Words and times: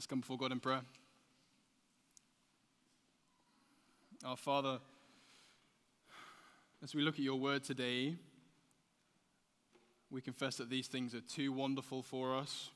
Let's 0.00 0.06
come 0.06 0.20
before 0.20 0.38
God 0.38 0.50
in 0.50 0.60
prayer. 0.60 0.80
Our 4.24 4.38
Father, 4.38 4.78
as 6.82 6.94
we 6.94 7.02
look 7.02 7.16
at 7.16 7.20
your 7.20 7.38
word 7.38 7.64
today, 7.64 8.16
we 10.10 10.22
confess 10.22 10.56
that 10.56 10.70
these 10.70 10.86
things 10.86 11.14
are 11.14 11.20
too 11.20 11.52
wonderful 11.52 12.02
for 12.02 12.34
us. 12.34 12.70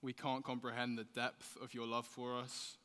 We 0.00 0.14
can't 0.14 0.42
comprehend 0.42 0.96
the 0.96 1.04
depth 1.04 1.58
of 1.62 1.74
your 1.74 1.86
love 1.86 2.06
for 2.06 2.38
us. 2.38 2.78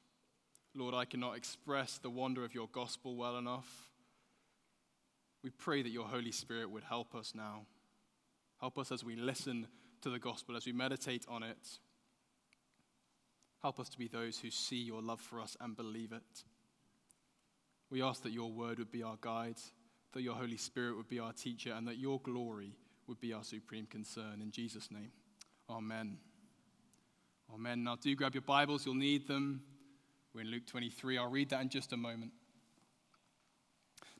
Lord, 0.75 0.93
I 0.93 1.05
cannot 1.05 1.37
express 1.37 1.97
the 1.97 2.09
wonder 2.09 2.43
of 2.43 2.53
your 2.53 2.67
gospel 2.73 3.15
well 3.15 3.37
enough. 3.37 3.89
We 5.45 5.49
pray 5.49 5.81
that 5.81 5.91
your 5.91 6.07
Holy 6.07 6.33
Spirit 6.33 6.69
would 6.69 6.83
help 6.83 7.15
us 7.15 7.31
now. 7.33 7.61
Help 8.59 8.77
us 8.77 8.91
as 8.91 9.01
we 9.01 9.15
listen 9.15 9.67
to 10.01 10.09
the 10.09 10.19
gospel, 10.19 10.57
as 10.57 10.65
we 10.65 10.73
meditate 10.73 11.23
on 11.29 11.41
it. 11.41 11.79
Help 13.61 13.79
us 13.79 13.89
to 13.89 13.97
be 13.97 14.07
those 14.07 14.39
who 14.39 14.49
see 14.49 14.81
your 14.81 15.01
love 15.01 15.21
for 15.21 15.39
us 15.39 15.55
and 15.61 15.75
believe 15.75 16.11
it. 16.11 16.43
We 17.89 18.01
ask 18.01 18.23
that 18.23 18.31
your 18.31 18.51
word 18.51 18.79
would 18.79 18.91
be 18.91 19.03
our 19.03 19.17
guide, 19.21 19.57
that 20.13 20.21
your 20.21 20.33
Holy 20.33 20.57
Spirit 20.57 20.97
would 20.97 21.09
be 21.09 21.19
our 21.19 21.33
teacher, 21.33 21.73
and 21.73 21.87
that 21.87 21.97
your 21.97 22.19
glory 22.21 22.73
would 23.07 23.19
be 23.19 23.33
our 23.33 23.43
supreme 23.43 23.85
concern. 23.85 24.41
In 24.41 24.51
Jesus' 24.51 24.89
name, 24.89 25.11
amen. 25.69 26.17
Amen. 27.53 27.83
Now, 27.83 27.97
do 27.97 28.15
grab 28.15 28.33
your 28.33 28.41
Bibles, 28.41 28.85
you'll 28.85 28.95
need 28.95 29.27
them. 29.27 29.61
We're 30.33 30.41
in 30.41 30.47
Luke 30.47 30.65
23. 30.65 31.17
I'll 31.17 31.29
read 31.29 31.49
that 31.49 31.61
in 31.61 31.69
just 31.69 31.91
a 31.91 31.97
moment. 31.97 32.31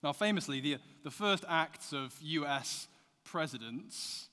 Now, 0.03 0.13
famously, 0.13 0.59
the, 0.59 0.77
the 1.03 1.11
first 1.11 1.45
acts 1.47 1.93
of 1.93 2.13
US 2.21 2.87
presidents 3.23 4.27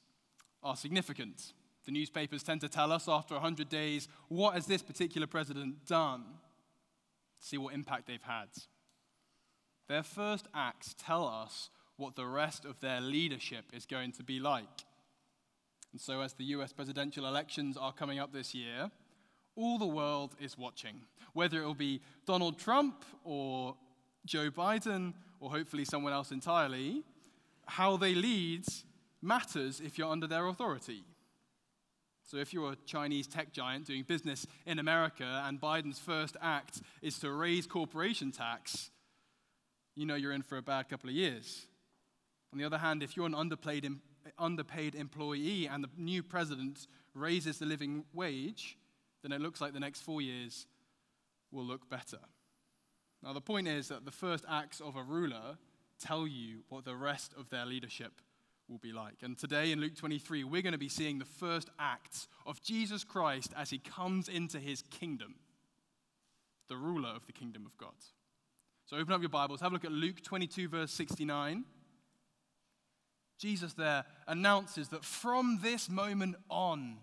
are 0.63 0.77
significant. 0.77 1.53
The 1.89 1.93
newspapers 1.93 2.43
tend 2.43 2.61
to 2.61 2.69
tell 2.69 2.93
us 2.93 3.09
after 3.09 3.33
100 3.33 3.71
days, 3.71 4.09
what 4.29 4.53
has 4.53 4.67
this 4.67 4.83
particular 4.83 5.27
president 5.27 5.87
done? 5.87 6.23
See 7.41 7.57
what 7.57 7.73
impact 7.73 8.07
they've 8.07 8.21
had. 8.21 8.49
Their 9.89 10.03
first 10.03 10.49
acts 10.55 10.95
tell 10.99 11.27
us 11.27 11.71
what 11.97 12.15
the 12.15 12.27
rest 12.27 12.67
of 12.67 12.79
their 12.81 13.01
leadership 13.01 13.65
is 13.73 13.87
going 13.87 14.13
to 14.13 14.23
be 14.23 14.39
like. 14.39 14.85
And 15.93 15.99
so, 15.99 16.21
as 16.21 16.35
the 16.35 16.45
US 16.57 16.75
presidential 16.75 17.27
elections 17.27 17.79
are 17.79 17.95
coming 17.95 18.19
up 18.19 18.35
this 18.35 18.55
year, 18.55 18.91
all 19.57 19.79
the 19.79 19.87
world 19.87 20.37
is 20.39 20.59
watching. 20.59 21.01
Whether 21.33 21.63
it 21.63 21.65
will 21.65 21.73
be 21.73 22.03
Donald 22.27 22.59
Trump 22.59 23.03
or 23.25 23.77
Joe 24.27 24.51
Biden 24.51 25.15
or 25.41 25.51
hopefully 25.51 25.87
someone 25.87 26.13
else 26.13 26.33
entirely, 26.33 27.03
how 27.65 27.97
they 27.97 28.15
lead 28.15 28.67
matters 29.23 29.81
if 29.81 29.97
you're 29.97 30.13
under 30.13 30.27
their 30.27 30.49
authority. 30.49 31.03
So, 32.29 32.37
if 32.37 32.53
you're 32.53 32.73
a 32.73 32.77
Chinese 32.85 33.27
tech 33.27 33.55
giant 33.55 33.87
doing 33.87 34.03
business 34.03 34.47
in 34.67 34.79
America 34.79 35.43
and 35.47 35.59
Biden's 35.59 35.99
first 35.99 36.37
act 36.43 36.83
is 37.01 37.19
to 37.21 37.33
raise 37.33 37.67
corporation 37.67 38.33
tax, 38.33 38.91
you 39.97 40.05
know 40.05 40.15
you're 40.15 40.35
in 40.35 40.43
for 40.43 40.59
a 40.59 40.63
bad 40.63 40.91
couple 40.91 41.09
of 41.09 41.17
years. 41.17 41.65
On 42.53 42.59
the 42.59 42.67
other 42.67 42.77
hand, 42.77 43.03
if 43.03 43.17
you're 43.17 43.25
an 43.25 43.35
underpaid, 43.35 43.91
underpaid 44.39 44.95
employee 44.95 45.67
and 45.69 45.83
the 45.83 45.89
new 45.97 46.23
president 46.23 46.87
raises 47.15 47.61
the 47.61 47.65
living 47.65 48.05
wage, 48.13 48.77
then 49.23 49.33
it 49.33 49.41
looks 49.41 49.63
like 49.63 49.73
the 49.73 49.81
next 49.81 50.03
four 50.03 50.21
years 50.21 50.67
will 51.51 51.65
look 51.65 51.89
better. 51.89 52.21
Now, 53.23 53.33
the 53.33 53.41
point 53.41 53.69
is 53.69 53.89
that 53.89 54.05
the 54.05 54.11
first 54.11 54.45
acts 54.47 54.83
of 54.83 54.97
a 54.97 55.03
ruler 55.03 55.57
tell 55.99 56.27
you 56.27 56.59
what 56.69 56.85
the 56.85 56.95
rest 56.95 57.33
of 57.39 57.49
their 57.49 57.65
leadership 57.65 58.21
will 58.69 58.79
be 58.79 58.93
like. 58.93 59.23
And 59.23 59.37
today 59.37 59.73
in 59.73 59.81
Luke 59.81 59.97
23, 59.97 60.45
we're 60.45 60.63
going 60.63 60.73
to 60.73 60.79
be 60.79 60.89
seeing 60.89 61.19
the 61.19 61.25
first 61.25 61.71
acts 61.79 62.29
of 62.47 62.63
Jesus 62.63 63.03
Christ 63.03 63.53
as 63.57 63.71
he 63.71 63.79
comes 63.79 64.29
into 64.29 64.59
his 64.59 64.83
kingdom, 64.91 65.37
the 66.69 66.77
ruler 66.77 67.11
of 67.11 67.27
the 67.27 67.33
kingdom 67.33 67.65
of 67.65 67.77
God. 67.79 67.95
So 68.87 68.97
open 68.97 69.13
up 69.13 69.21
your 69.21 69.31
Bibles, 69.31 69.61
have 69.61 69.73
a 69.73 69.75
look 69.75 69.85
at 69.85 69.93
Luke 69.93 70.23
22, 70.23 70.69
verse 70.69 70.91
69. 70.93 71.65
Jesus 73.39 73.73
there 73.75 74.05
announces 74.27 74.89
that 74.89 75.05
from 75.05 75.61
this 75.63 75.89
moment 75.89 76.37
on, 76.51 76.97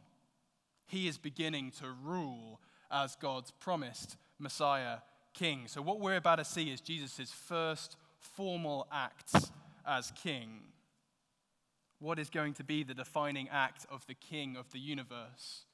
he 0.87 1.07
is 1.07 1.17
beginning 1.17 1.71
to 1.79 1.85
rule 2.03 2.59
as 2.91 3.15
God's 3.15 3.51
promised 3.51 4.17
Messiah 4.37 4.97
king. 5.33 5.63
So, 5.67 5.81
what 5.81 5.99
we're 5.99 6.17
about 6.17 6.35
to 6.35 6.45
see 6.45 6.69
is 6.69 6.81
Jesus' 6.81 7.31
first 7.31 7.95
formal 8.19 8.87
acts 8.91 9.51
as 9.87 10.11
king 10.11 10.61
what 12.05 12.19
is 12.19 12.29
going 12.29 12.53
to 12.53 12.63
be 12.63 12.83
the 12.83 12.93
defining 12.93 13.49
act 13.49 13.83
of 13.89 14.05
the 14.05 14.13
King 14.13 14.55
of 14.55 14.71
the 14.71 14.77
universe? 14.77 15.65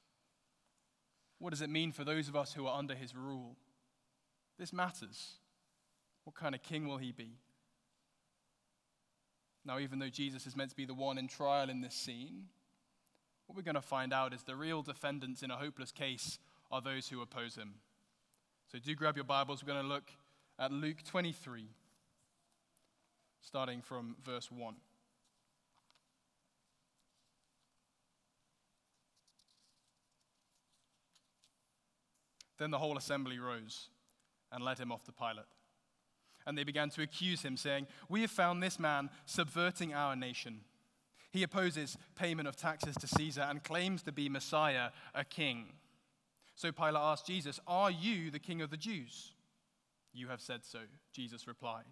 What 1.38 1.50
does 1.50 1.60
it 1.60 1.68
mean 1.68 1.92
for 1.92 2.04
those 2.04 2.26
of 2.26 2.34
us 2.34 2.54
who 2.54 2.66
are 2.66 2.78
under 2.78 2.94
his 2.94 3.14
rule? 3.14 3.54
This 4.58 4.72
matters. 4.72 5.34
What 6.24 6.34
kind 6.34 6.54
of 6.54 6.62
king 6.62 6.88
will 6.88 6.96
he 6.96 7.12
be? 7.12 7.32
Now, 9.66 9.78
even 9.78 9.98
though 9.98 10.08
Jesus 10.08 10.46
is 10.46 10.56
meant 10.56 10.70
to 10.70 10.76
be 10.76 10.86
the 10.86 10.94
one 10.94 11.18
in 11.18 11.28
trial 11.28 11.68
in 11.68 11.82
this 11.82 11.94
scene, 11.94 12.44
what 13.46 13.56
we're 13.56 13.62
going 13.62 13.74
to 13.74 13.82
find 13.82 14.14
out 14.14 14.32
is 14.32 14.42
the 14.42 14.56
real 14.56 14.80
defendants 14.80 15.42
in 15.42 15.50
a 15.50 15.56
hopeless 15.56 15.92
case 15.92 16.38
are 16.70 16.80
those 16.80 17.08
who 17.08 17.20
oppose 17.20 17.56
him. 17.56 17.74
So 18.70 18.78
do 18.78 18.94
grab 18.94 19.16
your 19.16 19.24
Bibles. 19.24 19.62
We're 19.62 19.74
going 19.74 19.84
to 19.84 19.92
look 19.92 20.10
at 20.58 20.72
Luke 20.72 21.02
23, 21.06 21.66
starting 23.42 23.82
from 23.82 24.16
verse 24.24 24.50
1. 24.50 24.76
Then 32.58 32.70
the 32.70 32.78
whole 32.78 32.96
assembly 32.96 33.38
rose 33.38 33.88
and 34.50 34.64
led 34.64 34.78
him 34.78 34.92
off 34.92 35.04
to 35.04 35.12
Pilate. 35.12 35.46
And 36.46 36.58
they 36.58 36.64
began 36.64 36.90
to 36.90 37.02
accuse 37.02 37.42
him, 37.42 37.56
saying, 37.56 37.86
We 38.08 38.22
have 38.22 38.30
found 38.30 38.62
this 38.62 38.78
man 38.78 39.10
subverting 39.26 39.94
our 39.94 40.16
nation. 40.16 40.60
He 41.30 41.42
opposes 41.42 41.96
payment 42.14 42.48
of 42.48 42.56
taxes 42.56 42.94
to 42.96 43.06
Caesar 43.06 43.42
and 43.42 43.62
claims 43.62 44.02
to 44.02 44.12
be 44.12 44.28
Messiah, 44.28 44.90
a 45.14 45.24
king. 45.24 45.72
So 46.54 46.72
Pilate 46.72 46.96
asked 46.96 47.26
Jesus, 47.26 47.58
Are 47.66 47.90
you 47.90 48.30
the 48.30 48.38
king 48.38 48.60
of 48.60 48.70
the 48.70 48.76
Jews? 48.76 49.32
You 50.12 50.28
have 50.28 50.42
said 50.42 50.64
so, 50.64 50.80
Jesus 51.12 51.46
replied. 51.46 51.84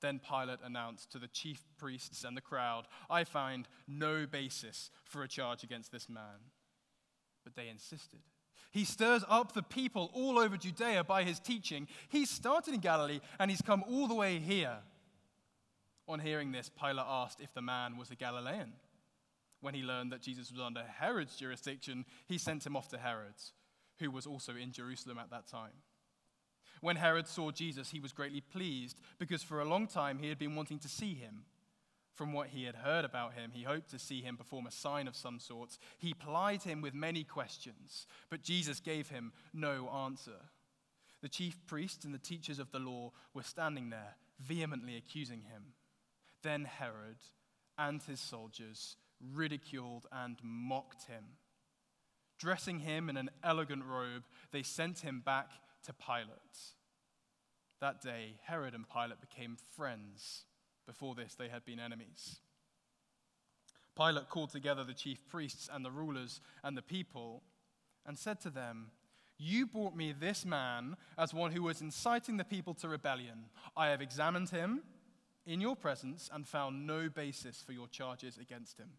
Then 0.00 0.20
Pilate 0.20 0.58
announced 0.64 1.12
to 1.12 1.18
the 1.18 1.28
chief 1.28 1.62
priests 1.78 2.24
and 2.24 2.36
the 2.36 2.40
crowd, 2.42 2.86
I 3.08 3.24
find 3.24 3.68
no 3.86 4.26
basis 4.26 4.90
for 5.04 5.22
a 5.22 5.28
charge 5.28 5.62
against 5.62 5.92
this 5.92 6.08
man. 6.08 6.50
But 7.44 7.54
they 7.54 7.68
insisted. 7.68 8.20
He 8.74 8.84
stirs 8.84 9.22
up 9.28 9.52
the 9.52 9.62
people 9.62 10.10
all 10.14 10.36
over 10.36 10.56
Judea 10.56 11.04
by 11.04 11.22
his 11.22 11.38
teaching. 11.38 11.86
He 12.08 12.26
started 12.26 12.74
in 12.74 12.80
Galilee 12.80 13.20
and 13.38 13.48
he's 13.48 13.62
come 13.62 13.84
all 13.88 14.08
the 14.08 14.16
way 14.16 14.40
here. 14.40 14.78
On 16.08 16.18
hearing 16.18 16.50
this, 16.50 16.72
Pilate 16.76 17.06
asked 17.08 17.40
if 17.40 17.54
the 17.54 17.62
man 17.62 17.96
was 17.96 18.10
a 18.10 18.16
Galilean. 18.16 18.72
When 19.60 19.74
he 19.74 19.82
learned 19.82 20.10
that 20.10 20.22
Jesus 20.22 20.50
was 20.50 20.60
under 20.60 20.82
Herod's 20.82 21.36
jurisdiction, 21.36 22.04
he 22.26 22.36
sent 22.36 22.66
him 22.66 22.74
off 22.74 22.88
to 22.88 22.98
Herod, 22.98 23.36
who 24.00 24.10
was 24.10 24.26
also 24.26 24.56
in 24.56 24.72
Jerusalem 24.72 25.18
at 25.18 25.30
that 25.30 25.46
time. 25.46 25.70
When 26.80 26.96
Herod 26.96 27.28
saw 27.28 27.52
Jesus, 27.52 27.90
he 27.92 28.00
was 28.00 28.10
greatly 28.10 28.40
pleased 28.40 28.98
because 29.20 29.44
for 29.44 29.60
a 29.60 29.68
long 29.68 29.86
time 29.86 30.18
he 30.18 30.28
had 30.28 30.38
been 30.40 30.56
wanting 30.56 30.80
to 30.80 30.88
see 30.88 31.14
him. 31.14 31.44
From 32.14 32.32
what 32.32 32.48
he 32.48 32.64
had 32.64 32.76
heard 32.76 33.04
about 33.04 33.34
him, 33.34 33.50
he 33.52 33.64
hoped 33.64 33.90
to 33.90 33.98
see 33.98 34.22
him 34.22 34.36
perform 34.36 34.66
a 34.66 34.70
sign 34.70 35.08
of 35.08 35.16
some 35.16 35.40
sort. 35.40 35.76
He 35.98 36.14
plied 36.14 36.62
him 36.62 36.80
with 36.80 36.94
many 36.94 37.24
questions, 37.24 38.06
but 38.30 38.42
Jesus 38.42 38.78
gave 38.78 39.08
him 39.08 39.32
no 39.52 39.88
answer. 39.88 40.50
The 41.22 41.28
chief 41.28 41.56
priests 41.66 42.04
and 42.04 42.14
the 42.14 42.18
teachers 42.18 42.58
of 42.60 42.70
the 42.70 42.78
law 42.78 43.12
were 43.32 43.42
standing 43.42 43.90
there, 43.90 44.16
vehemently 44.38 44.96
accusing 44.96 45.42
him. 45.42 45.74
Then 46.42 46.64
Herod 46.64 47.16
and 47.78 48.00
his 48.02 48.20
soldiers 48.20 48.96
ridiculed 49.32 50.06
and 50.12 50.36
mocked 50.42 51.06
him. 51.06 51.24
Dressing 52.38 52.80
him 52.80 53.08
in 53.08 53.16
an 53.16 53.30
elegant 53.42 53.84
robe, 53.84 54.24
they 54.52 54.62
sent 54.62 55.00
him 55.00 55.22
back 55.24 55.50
to 55.84 55.92
Pilate. 55.92 56.28
That 57.80 58.00
day, 58.00 58.36
Herod 58.42 58.74
and 58.74 58.84
Pilate 58.88 59.20
became 59.20 59.56
friends. 59.76 60.44
Before 60.86 61.14
this, 61.14 61.34
they 61.34 61.48
had 61.48 61.64
been 61.64 61.80
enemies. 61.80 62.40
Pilate 63.96 64.28
called 64.28 64.50
together 64.50 64.84
the 64.84 64.94
chief 64.94 65.26
priests 65.28 65.68
and 65.72 65.84
the 65.84 65.90
rulers 65.90 66.40
and 66.62 66.76
the 66.76 66.82
people 66.82 67.42
and 68.06 68.18
said 68.18 68.40
to 68.40 68.50
them, 68.50 68.90
You 69.38 69.66
brought 69.66 69.96
me 69.96 70.12
this 70.12 70.44
man 70.44 70.96
as 71.16 71.32
one 71.32 71.52
who 71.52 71.62
was 71.62 71.80
inciting 71.80 72.36
the 72.36 72.44
people 72.44 72.74
to 72.74 72.88
rebellion. 72.88 73.46
I 73.76 73.88
have 73.88 74.02
examined 74.02 74.50
him 74.50 74.82
in 75.46 75.60
your 75.60 75.76
presence 75.76 76.28
and 76.32 76.46
found 76.46 76.86
no 76.86 77.08
basis 77.08 77.62
for 77.64 77.72
your 77.72 77.88
charges 77.88 78.38
against 78.38 78.78
him. 78.78 78.90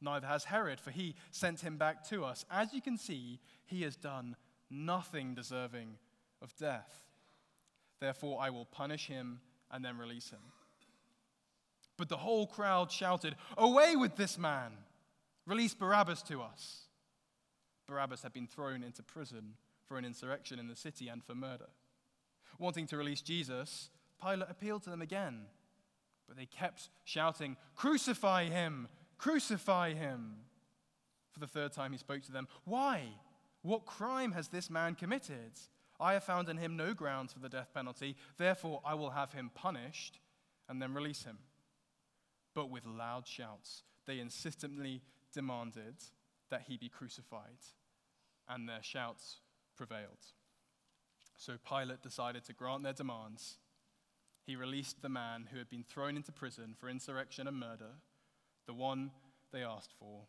Neither 0.00 0.26
has 0.26 0.44
Herod, 0.44 0.80
for 0.80 0.90
he 0.90 1.14
sent 1.30 1.60
him 1.60 1.76
back 1.76 2.06
to 2.08 2.24
us. 2.24 2.44
As 2.50 2.74
you 2.74 2.82
can 2.82 2.98
see, 2.98 3.38
he 3.64 3.82
has 3.82 3.96
done 3.96 4.36
nothing 4.68 5.34
deserving 5.34 5.96
of 6.42 6.54
death. 6.56 7.04
Therefore, 8.00 8.40
I 8.40 8.50
will 8.50 8.64
punish 8.64 9.06
him 9.06 9.40
and 9.70 9.84
then 9.84 9.96
release 9.96 10.30
him. 10.30 10.40
But 12.02 12.08
the 12.08 12.16
whole 12.16 12.48
crowd 12.48 12.90
shouted, 12.90 13.36
Away 13.56 13.94
with 13.94 14.16
this 14.16 14.36
man! 14.36 14.72
Release 15.46 15.72
Barabbas 15.72 16.20
to 16.22 16.42
us. 16.42 16.86
Barabbas 17.86 18.24
had 18.24 18.32
been 18.32 18.48
thrown 18.48 18.82
into 18.82 19.04
prison 19.04 19.54
for 19.86 19.98
an 19.98 20.04
insurrection 20.04 20.58
in 20.58 20.66
the 20.66 20.74
city 20.74 21.06
and 21.06 21.22
for 21.22 21.36
murder. 21.36 21.68
Wanting 22.58 22.88
to 22.88 22.96
release 22.96 23.22
Jesus, 23.22 23.88
Pilate 24.20 24.50
appealed 24.50 24.82
to 24.82 24.90
them 24.90 25.00
again, 25.00 25.42
but 26.26 26.36
they 26.36 26.44
kept 26.44 26.88
shouting, 27.04 27.56
Crucify 27.76 28.46
him! 28.46 28.88
Crucify 29.16 29.94
him! 29.94 30.38
For 31.30 31.38
the 31.38 31.46
third 31.46 31.72
time 31.72 31.92
he 31.92 31.98
spoke 31.98 32.24
to 32.24 32.32
them, 32.32 32.48
Why? 32.64 33.10
What 33.62 33.86
crime 33.86 34.32
has 34.32 34.48
this 34.48 34.68
man 34.68 34.96
committed? 34.96 35.52
I 36.00 36.14
have 36.14 36.24
found 36.24 36.48
in 36.48 36.56
him 36.56 36.76
no 36.76 36.94
grounds 36.94 37.32
for 37.32 37.38
the 37.38 37.48
death 37.48 37.68
penalty, 37.72 38.16
therefore 38.38 38.82
I 38.84 38.94
will 38.94 39.10
have 39.10 39.34
him 39.34 39.52
punished 39.54 40.18
and 40.68 40.82
then 40.82 40.94
release 40.94 41.22
him. 41.22 41.38
But 42.54 42.70
with 42.70 42.84
loud 42.86 43.26
shouts, 43.26 43.82
they 44.06 44.18
insistently 44.18 45.02
demanded 45.32 45.94
that 46.50 46.64
he 46.68 46.76
be 46.76 46.88
crucified, 46.88 47.58
and 48.48 48.68
their 48.68 48.82
shouts 48.82 49.38
prevailed. 49.76 50.18
So 51.36 51.54
Pilate 51.66 52.02
decided 52.02 52.44
to 52.44 52.52
grant 52.52 52.82
their 52.82 52.92
demands. 52.92 53.56
He 54.44 54.54
released 54.54 55.00
the 55.00 55.08
man 55.08 55.48
who 55.50 55.58
had 55.58 55.70
been 55.70 55.84
thrown 55.84 56.16
into 56.16 56.32
prison 56.32 56.74
for 56.78 56.88
insurrection 56.88 57.48
and 57.48 57.58
murder, 57.58 57.94
the 58.66 58.74
one 58.74 59.12
they 59.52 59.62
asked 59.62 59.92
for, 59.98 60.26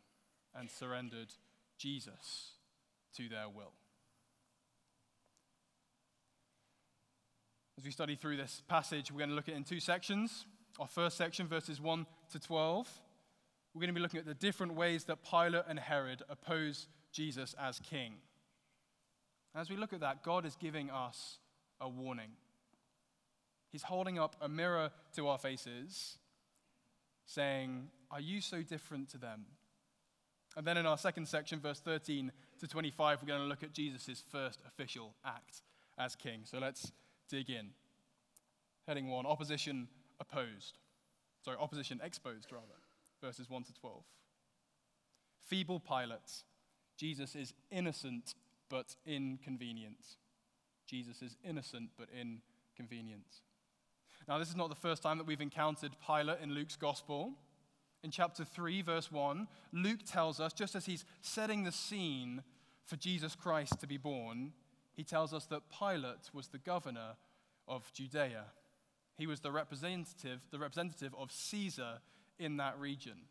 and 0.56 0.70
surrendered 0.70 1.34
Jesus 1.78 2.52
to 3.18 3.28
their 3.28 3.50
will. 3.50 3.74
As 7.78 7.84
we 7.84 7.92
study 7.92 8.16
through 8.16 8.38
this 8.38 8.62
passage, 8.68 9.12
we're 9.12 9.18
going 9.18 9.30
to 9.30 9.36
look 9.36 9.50
at 9.50 9.56
it 9.56 9.58
in 9.58 9.64
two 9.64 9.80
sections. 9.80 10.46
Our 10.80 10.88
first 10.88 11.18
section, 11.18 11.48
verses 11.48 11.80
1 11.80 12.06
to 12.32 12.40
12, 12.40 12.90
we're 13.74 13.80
going 13.80 13.90
to 13.90 13.94
be 13.94 14.02
looking 14.02 14.20
at 14.20 14.26
the 14.26 14.34
different 14.34 14.74
ways 14.74 15.04
that 15.04 15.20
Pilate 15.24 15.66
and 15.68 15.78
Herod 15.78 16.24
oppose 16.30 16.88
Jesus 17.12 17.54
as 17.62 17.80
king. 17.80 18.16
As 19.56 19.70
we 19.70 19.78
look 19.78 19.94
at 19.94 20.00
that, 20.00 20.24
God 20.24 20.46
is 20.48 20.56
giving 20.56 20.90
us 20.90 21.38
a 21.80 21.88
warning. 21.88 22.32
He's 23.72 23.84
holding 23.84 24.18
up 24.18 24.36
a 24.42 24.50
mirror 24.50 24.90
to 25.16 25.28
our 25.28 25.38
faces, 25.38 26.18
saying, 27.28 27.90
Are 28.10 28.22
you 28.22 28.42
so 28.42 28.64
different 28.64 29.10
to 29.10 29.20
them? 29.20 29.46
And 30.58 30.66
then 30.66 30.78
in 30.78 30.88
our 30.88 30.98
second 30.98 31.28
section, 31.28 31.60
verse 31.60 31.80
13 31.80 32.32
to 32.60 32.68
25, 32.68 33.22
we're 33.22 33.28
going 33.28 33.42
to 33.42 33.48
look 33.48 33.64
at 33.64 33.74
Jesus' 33.74 34.24
first 34.32 34.62
official 34.68 35.14
act 35.24 35.62
as 36.00 36.16
king. 36.16 36.42
So 36.46 36.58
let's 36.58 36.92
dig 37.30 37.52
in. 37.52 37.70
Heading 38.88 39.10
1 39.10 39.26
Opposition 39.28 39.88
opposed. 40.20 40.78
Sorry, 41.44 41.58
opposition 41.60 42.00
exposed, 42.04 42.52
rather. 42.52 42.66
Verses 43.22 43.50
1 43.50 43.64
to 43.64 43.74
12. 43.74 44.04
Feeble 45.46 45.80
Pilate. 45.80 46.44
Jesus 46.98 47.36
is 47.36 47.54
innocent 47.72 48.36
but 48.70 48.96
inconvenient. 49.06 50.18
Jesus 50.88 51.22
is 51.22 51.38
innocent 51.44 51.90
but 51.98 52.08
inconvenient. 52.10 53.42
Now, 54.28 54.38
this 54.38 54.50
is 54.50 54.56
not 54.56 54.70
the 54.70 54.76
first 54.76 55.04
time 55.04 55.18
that 55.18 55.28
we've 55.28 55.42
encountered 55.42 55.92
Pilate 56.06 56.40
in 56.42 56.54
Luke's 56.54 56.76
gospel. 56.76 57.34
In 58.04 58.12
chapter 58.12 58.46
3, 58.46 58.82
verse 58.82 59.12
1, 59.12 59.48
Luke 59.72 60.00
tells 60.06 60.40
us, 60.40 60.54
just 60.54 60.76
as 60.76 60.86
he's 60.86 61.06
setting 61.22 61.64
the 61.64 61.72
scene 61.72 62.42
for 62.86 62.96
Jesus 62.96 63.36
Christ 63.36 63.80
to 63.80 63.88
be 63.88 63.98
born, 63.98 64.54
he 64.94 65.04
tells 65.04 65.34
us 65.34 65.46
that 65.46 65.64
Pilate 65.78 66.30
was 66.34 66.48
the 66.48 66.58
governor 66.58 67.16
of 67.68 67.92
Judea. 67.94 68.46
He 69.18 69.28
was 69.28 69.42
the 69.42 69.52
representative, 69.52 70.42
the 70.52 70.60
representative 70.60 71.14
of 71.18 71.32
Caesar 71.32 72.00
in 72.40 72.58
that 72.58 72.80
region. 72.80 73.28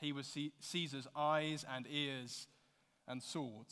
He 0.00 0.12
was 0.12 0.36
Caesar's 0.60 1.08
eyes 1.16 1.64
and 1.74 1.86
ears 1.90 2.46
and 3.06 3.22
sword. 3.22 3.66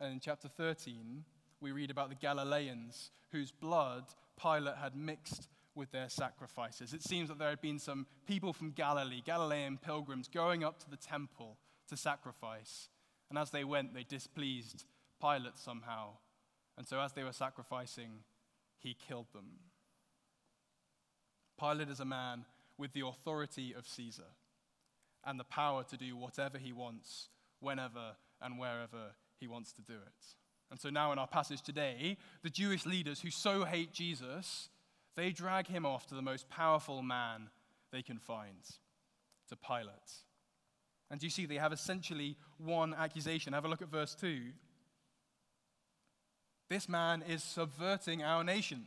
And 0.00 0.12
in 0.12 0.20
chapter 0.20 0.48
13, 0.48 1.24
we 1.60 1.72
read 1.72 1.90
about 1.90 2.10
the 2.10 2.16
Galileans 2.16 3.10
whose 3.32 3.50
blood 3.50 4.04
Pilate 4.40 4.76
had 4.76 4.94
mixed 4.94 5.48
with 5.74 5.90
their 5.92 6.08
sacrifices. 6.08 6.92
It 6.92 7.02
seems 7.02 7.28
that 7.28 7.38
there 7.38 7.50
had 7.50 7.60
been 7.60 7.78
some 7.78 8.06
people 8.26 8.52
from 8.52 8.70
Galilee, 8.70 9.22
Galilean 9.24 9.78
pilgrims, 9.78 10.28
going 10.28 10.64
up 10.64 10.78
to 10.80 10.90
the 10.90 10.96
temple 10.96 11.58
to 11.88 11.96
sacrifice. 11.96 12.88
And 13.28 13.38
as 13.38 13.50
they 13.50 13.64
went, 13.64 13.94
they 13.94 14.04
displeased 14.04 14.84
Pilate 15.20 15.58
somehow. 15.58 16.16
And 16.76 16.86
so, 16.86 17.00
as 17.00 17.12
they 17.12 17.24
were 17.24 17.32
sacrificing, 17.32 18.20
he 18.78 18.94
killed 18.94 19.26
them. 19.32 19.46
Pilate 21.58 21.88
is 21.88 22.00
a 22.00 22.04
man 22.04 22.44
with 22.78 22.92
the 22.92 23.06
authority 23.06 23.74
of 23.76 23.86
Caesar 23.86 24.30
and 25.24 25.40
the 25.40 25.44
power 25.44 25.82
to 25.84 25.96
do 25.96 26.16
whatever 26.16 26.58
he 26.58 26.72
wants, 26.72 27.28
whenever 27.60 28.16
and 28.40 28.58
wherever 28.58 29.14
he 29.40 29.46
wants 29.46 29.72
to 29.72 29.82
do 29.82 29.94
it. 29.94 30.24
And 30.70 30.80
so 30.80 30.90
now 30.90 31.12
in 31.12 31.18
our 31.18 31.26
passage 31.26 31.62
today, 31.62 32.16
the 32.42 32.50
Jewish 32.50 32.86
leaders 32.86 33.20
who 33.20 33.30
so 33.30 33.64
hate 33.64 33.92
Jesus, 33.92 34.68
they 35.14 35.30
drag 35.30 35.66
him 35.66 35.86
off 35.86 36.06
to 36.08 36.14
the 36.14 36.22
most 36.22 36.48
powerful 36.48 37.02
man 37.02 37.48
they 37.92 38.02
can 38.02 38.18
find, 38.18 38.62
to 39.48 39.56
Pilate. 39.56 40.12
And 41.10 41.22
you 41.22 41.30
see, 41.30 41.46
they 41.46 41.56
have 41.56 41.72
essentially 41.72 42.36
one 42.58 42.92
accusation. 42.94 43.52
Have 43.52 43.64
a 43.64 43.68
look 43.68 43.82
at 43.82 43.88
verse 43.88 44.14
2. 44.14 44.40
This 46.68 46.88
man 46.88 47.22
is 47.22 47.44
subverting 47.44 48.24
our 48.24 48.42
nation. 48.42 48.86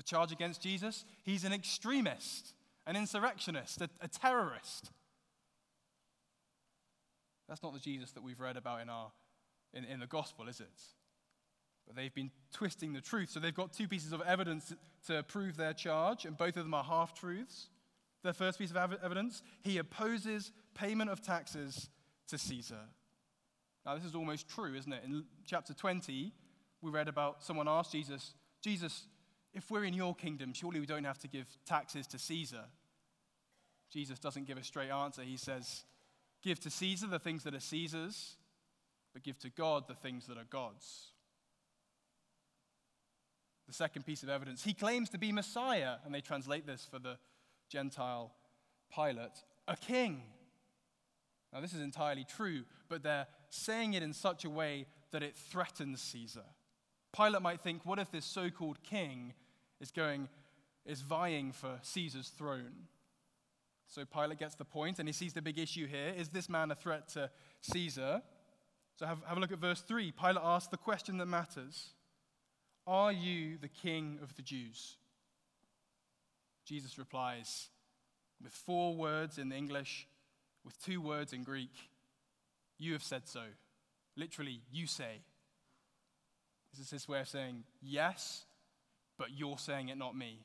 The 0.00 0.04
charge 0.04 0.32
against 0.32 0.62
Jesus, 0.62 1.04
he's 1.24 1.44
an 1.44 1.52
extremist, 1.52 2.54
an 2.86 2.96
insurrectionist, 2.96 3.82
a, 3.82 3.90
a 4.00 4.08
terrorist. 4.08 4.90
That's 7.46 7.62
not 7.62 7.74
the 7.74 7.80
Jesus 7.80 8.10
that 8.12 8.22
we've 8.22 8.40
read 8.40 8.56
about 8.56 8.80
in, 8.80 8.88
our, 8.88 9.12
in, 9.74 9.84
in 9.84 10.00
the 10.00 10.06
gospel, 10.06 10.48
is 10.48 10.58
it? 10.58 10.80
But 11.86 11.96
they've 11.96 12.14
been 12.14 12.30
twisting 12.50 12.94
the 12.94 13.02
truth. 13.02 13.28
So 13.28 13.40
they've 13.40 13.54
got 13.54 13.74
two 13.74 13.88
pieces 13.88 14.14
of 14.14 14.22
evidence 14.22 14.72
to 15.06 15.22
prove 15.22 15.58
their 15.58 15.74
charge, 15.74 16.24
and 16.24 16.34
both 16.34 16.56
of 16.56 16.64
them 16.64 16.72
are 16.72 16.82
half 16.82 17.12
truths. 17.12 17.68
Their 18.22 18.32
first 18.32 18.58
piece 18.58 18.70
of 18.70 18.78
evidence 19.04 19.42
he 19.60 19.76
opposes 19.76 20.50
payment 20.72 21.10
of 21.10 21.20
taxes 21.20 21.90
to 22.28 22.38
Caesar. 22.38 22.86
Now, 23.84 23.96
this 23.96 24.06
is 24.06 24.14
almost 24.14 24.48
true, 24.48 24.74
isn't 24.74 24.94
it? 24.94 25.02
In 25.04 25.24
chapter 25.44 25.74
20, 25.74 26.32
we 26.80 26.90
read 26.90 27.08
about 27.08 27.42
someone 27.42 27.68
asked 27.68 27.92
Jesus, 27.92 28.32
Jesus, 28.62 29.04
if 29.52 29.70
we're 29.70 29.84
in 29.84 29.94
your 29.94 30.14
kingdom, 30.14 30.52
surely 30.52 30.80
we 30.80 30.86
don't 30.86 31.04
have 31.04 31.18
to 31.18 31.28
give 31.28 31.46
taxes 31.66 32.06
to 32.08 32.18
Caesar. 32.18 32.64
Jesus 33.90 34.18
doesn't 34.18 34.46
give 34.46 34.58
a 34.58 34.64
straight 34.64 34.90
answer. 34.90 35.22
He 35.22 35.36
says, 35.36 35.84
Give 36.42 36.58
to 36.60 36.70
Caesar 36.70 37.06
the 37.06 37.18
things 37.18 37.44
that 37.44 37.54
are 37.54 37.60
Caesar's, 37.60 38.36
but 39.12 39.22
give 39.22 39.38
to 39.40 39.50
God 39.50 39.88
the 39.88 39.94
things 39.94 40.26
that 40.26 40.38
are 40.38 40.46
God's. 40.48 41.08
The 43.66 43.74
second 43.74 44.06
piece 44.06 44.22
of 44.22 44.28
evidence, 44.28 44.64
he 44.64 44.72
claims 44.72 45.10
to 45.10 45.18
be 45.18 45.32
Messiah, 45.32 45.96
and 46.04 46.14
they 46.14 46.20
translate 46.20 46.66
this 46.66 46.86
for 46.90 46.98
the 46.98 47.18
Gentile 47.68 48.32
Pilate, 48.94 49.44
a 49.68 49.76
king. 49.76 50.22
Now, 51.52 51.60
this 51.60 51.74
is 51.74 51.80
entirely 51.80 52.24
true, 52.24 52.62
but 52.88 53.02
they're 53.02 53.26
saying 53.50 53.94
it 53.94 54.02
in 54.02 54.12
such 54.12 54.44
a 54.44 54.50
way 54.50 54.86
that 55.10 55.22
it 55.22 55.36
threatens 55.36 56.00
Caesar. 56.00 56.44
Pilate 57.14 57.42
might 57.42 57.60
think, 57.60 57.84
what 57.84 57.98
if 57.98 58.10
this 58.10 58.24
so 58.24 58.50
called 58.50 58.82
king 58.82 59.32
is 59.80 59.90
going, 59.90 60.28
is 60.86 61.00
vying 61.00 61.52
for 61.52 61.78
Caesar's 61.82 62.28
throne? 62.28 62.86
So 63.88 64.04
Pilate 64.04 64.38
gets 64.38 64.54
the 64.54 64.64
point, 64.64 65.00
and 65.00 65.08
he 65.08 65.12
sees 65.12 65.32
the 65.32 65.42
big 65.42 65.58
issue 65.58 65.86
here. 65.86 66.14
Is 66.16 66.28
this 66.28 66.48
man 66.48 66.70
a 66.70 66.76
threat 66.76 67.08
to 67.08 67.30
Caesar? 67.62 68.22
So 68.96 69.06
have, 69.06 69.18
have 69.26 69.36
a 69.36 69.40
look 69.40 69.50
at 69.50 69.58
verse 69.58 69.80
3. 69.80 70.12
Pilate 70.12 70.44
asks 70.44 70.68
the 70.68 70.76
question 70.76 71.18
that 71.18 71.26
matters 71.26 71.90
Are 72.86 73.10
you 73.10 73.58
the 73.58 73.68
king 73.68 74.18
of 74.22 74.36
the 74.36 74.42
Jews? 74.42 74.96
Jesus 76.64 76.98
replies 76.98 77.68
with 78.42 78.52
four 78.52 78.94
words 78.94 79.38
in 79.38 79.50
English, 79.50 80.06
with 80.64 80.80
two 80.84 81.00
words 81.00 81.32
in 81.32 81.42
Greek 81.42 81.74
You 82.78 82.92
have 82.92 83.02
said 83.02 83.26
so. 83.26 83.42
Literally, 84.16 84.60
you 84.70 84.86
say. 84.86 85.22
This 86.72 86.86
is 86.86 86.90
his 86.90 87.08
way 87.08 87.20
of 87.20 87.28
saying, 87.28 87.64
Yes, 87.82 88.44
but 89.18 89.28
you're 89.36 89.58
saying 89.58 89.88
it, 89.88 89.98
not 89.98 90.16
me. 90.16 90.40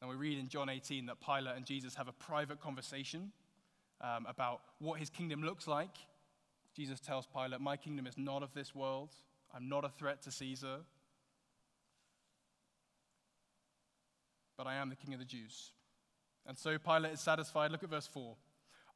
And 0.00 0.08
we 0.08 0.16
read 0.16 0.38
in 0.38 0.48
John 0.48 0.68
18 0.68 1.06
that 1.06 1.16
Pilate 1.20 1.56
and 1.56 1.66
Jesus 1.66 1.94
have 1.96 2.08
a 2.08 2.12
private 2.12 2.60
conversation 2.60 3.32
um, 4.00 4.26
about 4.28 4.60
what 4.78 5.00
his 5.00 5.10
kingdom 5.10 5.42
looks 5.42 5.66
like. 5.66 5.96
Jesus 6.76 7.00
tells 7.00 7.26
Pilate, 7.26 7.60
My 7.60 7.76
kingdom 7.76 8.06
is 8.06 8.16
not 8.16 8.42
of 8.42 8.54
this 8.54 8.74
world. 8.74 9.10
I'm 9.54 9.68
not 9.68 9.84
a 9.84 9.88
threat 9.88 10.22
to 10.22 10.30
Caesar. 10.30 10.78
But 14.56 14.66
I 14.66 14.74
am 14.74 14.88
the 14.88 14.96
king 14.96 15.14
of 15.14 15.20
the 15.20 15.26
Jews. 15.26 15.72
And 16.46 16.56
so 16.56 16.78
Pilate 16.78 17.12
is 17.12 17.20
satisfied. 17.20 17.72
Look 17.72 17.82
at 17.82 17.90
verse 17.90 18.06
4. 18.06 18.36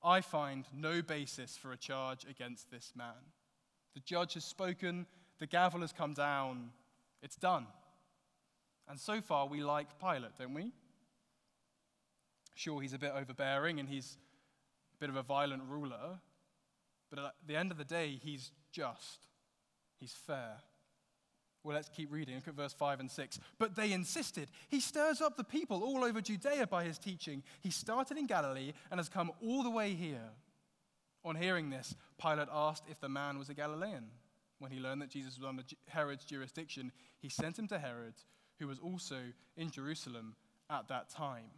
I 0.05 0.21
find 0.21 0.65
no 0.75 1.03
basis 1.03 1.57
for 1.57 1.73
a 1.73 1.77
charge 1.77 2.25
against 2.29 2.71
this 2.71 2.93
man. 2.97 3.15
The 3.95 4.01
judge 4.01 4.35
has 4.35 4.45
spoken, 4.45 5.07
the 5.43 5.47
gavel 5.49 5.81
has 5.81 5.93
come 5.93 6.15
down, 6.15 6.71
it's 7.21 7.35
done. 7.35 7.67
And 8.89 8.97
so 8.99 9.21
far, 9.21 9.49
we 9.49 9.61
like 9.61 9.89
Pilate, 9.99 10.39
don't 10.39 10.55
we? 10.55 10.71
Sure, 12.55 12.81
he's 12.81 12.93
a 12.93 12.99
bit 12.99 13.11
overbearing 13.13 13.81
and 13.81 13.89
he's 13.89 14.19
a 14.95 15.01
bit 15.01 15.11
of 15.11 15.17
a 15.17 15.23
violent 15.25 15.65
ruler, 15.69 16.21
but 17.11 17.19
at 17.19 17.33
the 17.45 17.57
end 17.57 17.73
of 17.73 17.77
the 17.77 17.85
day, 17.85 18.21
he's 18.23 18.53
just, 18.71 19.27
he's 19.99 20.13
fair. 20.13 20.59
Well, 21.65 21.75
let's 21.75 21.89
keep 21.89 22.13
reading. 22.13 22.37
Look 22.37 22.47
at 22.47 22.55
verse 22.55 22.73
5 22.73 23.01
and 23.01 23.11
6. 23.11 23.41
But 23.59 23.75
they 23.75 23.91
insisted. 23.91 24.49
He 24.69 24.79
stirs 24.79 25.21
up 25.21 25.37
the 25.37 25.43
people 25.43 25.83
all 25.83 26.05
over 26.05 26.21
Judea 26.21 26.69
by 26.69 26.85
his 26.85 26.99
teaching. 26.99 27.43
He 27.63 27.71
started 27.71 28.17
in 28.17 28.29
Galilee 28.29 28.75
and 28.93 29.01
has 29.01 29.09
come 29.09 29.33
all 29.45 29.65
the 29.65 29.71
way 29.71 29.95
here. 29.95 30.31
On 31.25 31.35
hearing 31.35 31.71
this, 31.71 31.97
Pilate 32.21 32.49
asked 32.53 32.85
if 32.89 33.01
the 33.01 33.09
man 33.09 33.39
was 33.39 33.49
a 33.49 33.55
Galilean. 33.55 34.05
When 34.63 34.71
he 34.71 34.79
learned 34.79 35.03
that 35.03 35.11
Jesus 35.11 35.37
was 35.37 35.45
under 35.45 35.65
Herod's 35.89 36.25
jurisdiction, 36.25 36.93
he 37.19 37.29
sent 37.29 37.59
him 37.59 37.67
to 37.67 37.81
Herod, 37.81 38.15
who 38.61 38.69
was 38.69 38.79
also 38.79 39.17
in 39.57 39.73
Jerusalem 39.73 40.37
at 40.71 40.87
that 40.87 41.11
time. 41.11 41.51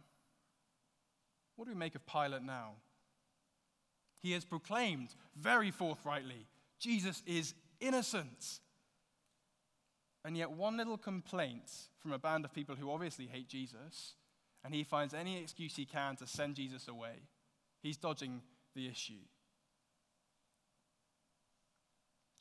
What 1.55 1.65
do 1.65 1.71
we 1.71 1.77
make 1.77 1.93
of 1.93 2.03
Pilate 2.07 2.41
now? 2.41 2.77
He 4.23 4.31
has 4.31 4.43
proclaimed 4.43 5.09
very 5.35 5.69
forthrightly 5.69 6.47
Jesus 6.79 7.21
is 7.27 7.53
innocent. 7.79 8.59
And 10.23 10.35
yet, 10.35 10.49
one 10.49 10.75
little 10.75 10.97
complaint 10.97 11.71
from 11.99 12.11
a 12.11 12.17
band 12.17 12.43
of 12.43 12.55
people 12.55 12.75
who 12.75 12.89
obviously 12.89 13.27
hate 13.27 13.47
Jesus, 13.47 14.15
and 14.63 14.73
he 14.73 14.83
finds 14.83 15.13
any 15.13 15.37
excuse 15.37 15.75
he 15.75 15.85
can 15.85 16.15
to 16.15 16.25
send 16.25 16.55
Jesus 16.55 16.87
away. 16.87 17.27
He's 17.83 17.97
dodging 17.97 18.41
the 18.73 18.87
issue. 18.87 19.21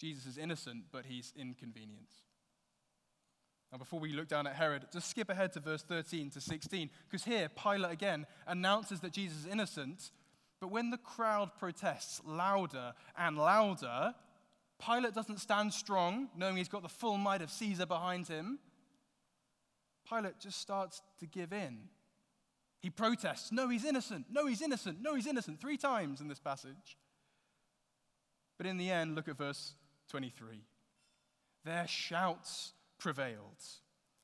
Jesus 0.04 0.26
is 0.26 0.36
innocent, 0.36 0.84
but 0.92 1.06
he's 1.06 1.32
inconvenienced. 1.34 2.26
Now, 3.72 3.78
before 3.78 4.00
we 4.00 4.12
look 4.12 4.28
down 4.28 4.46
at 4.46 4.54
Herod, 4.54 4.84
just 4.92 5.08
skip 5.08 5.30
ahead 5.30 5.54
to 5.54 5.60
verse 5.60 5.82
13 5.82 6.28
to 6.32 6.42
16, 6.42 6.90
because 7.08 7.24
here 7.24 7.48
Pilate 7.48 7.90
again 7.90 8.26
announces 8.46 9.00
that 9.00 9.14
Jesus 9.14 9.38
is 9.38 9.46
innocent, 9.46 10.10
but 10.60 10.70
when 10.70 10.90
the 10.90 10.98
crowd 10.98 11.52
protests 11.58 12.20
louder 12.26 12.92
and 13.16 13.38
louder, 13.38 14.14
Pilate 14.78 15.14
doesn't 15.14 15.40
stand 15.40 15.72
strong, 15.72 16.28
knowing 16.36 16.58
he's 16.58 16.68
got 16.68 16.82
the 16.82 16.88
full 16.90 17.16
might 17.16 17.40
of 17.40 17.50
Caesar 17.50 17.86
behind 17.86 18.28
him. 18.28 18.58
Pilate 20.06 20.38
just 20.38 20.60
starts 20.60 21.00
to 21.18 21.26
give 21.26 21.54
in. 21.54 21.78
He 22.80 22.90
protests, 22.90 23.50
No, 23.50 23.70
he's 23.70 23.86
innocent. 23.86 24.26
No, 24.30 24.46
he's 24.46 24.60
innocent. 24.60 24.98
No, 25.00 25.14
he's 25.14 25.26
innocent. 25.26 25.62
Three 25.62 25.78
times 25.78 26.20
in 26.20 26.28
this 26.28 26.40
passage. 26.40 26.98
But 28.58 28.66
in 28.66 28.76
the 28.76 28.90
end, 28.90 29.14
look 29.14 29.28
at 29.28 29.38
verse 29.38 29.74
23. 30.10 30.62
Their 31.64 31.86
shouts 31.86 32.72
prevailed. 32.98 33.62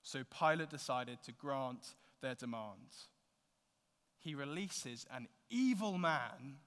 So 0.03 0.23
Pilate 0.39 0.71
decided 0.71 1.23
to 1.25 1.33
grant 1.33 1.95
their 2.21 2.35
demands. 2.35 3.09
He 4.19 4.35
releases 4.35 5.07
an 5.15 5.29
evil 5.49 5.99
man 5.99 6.59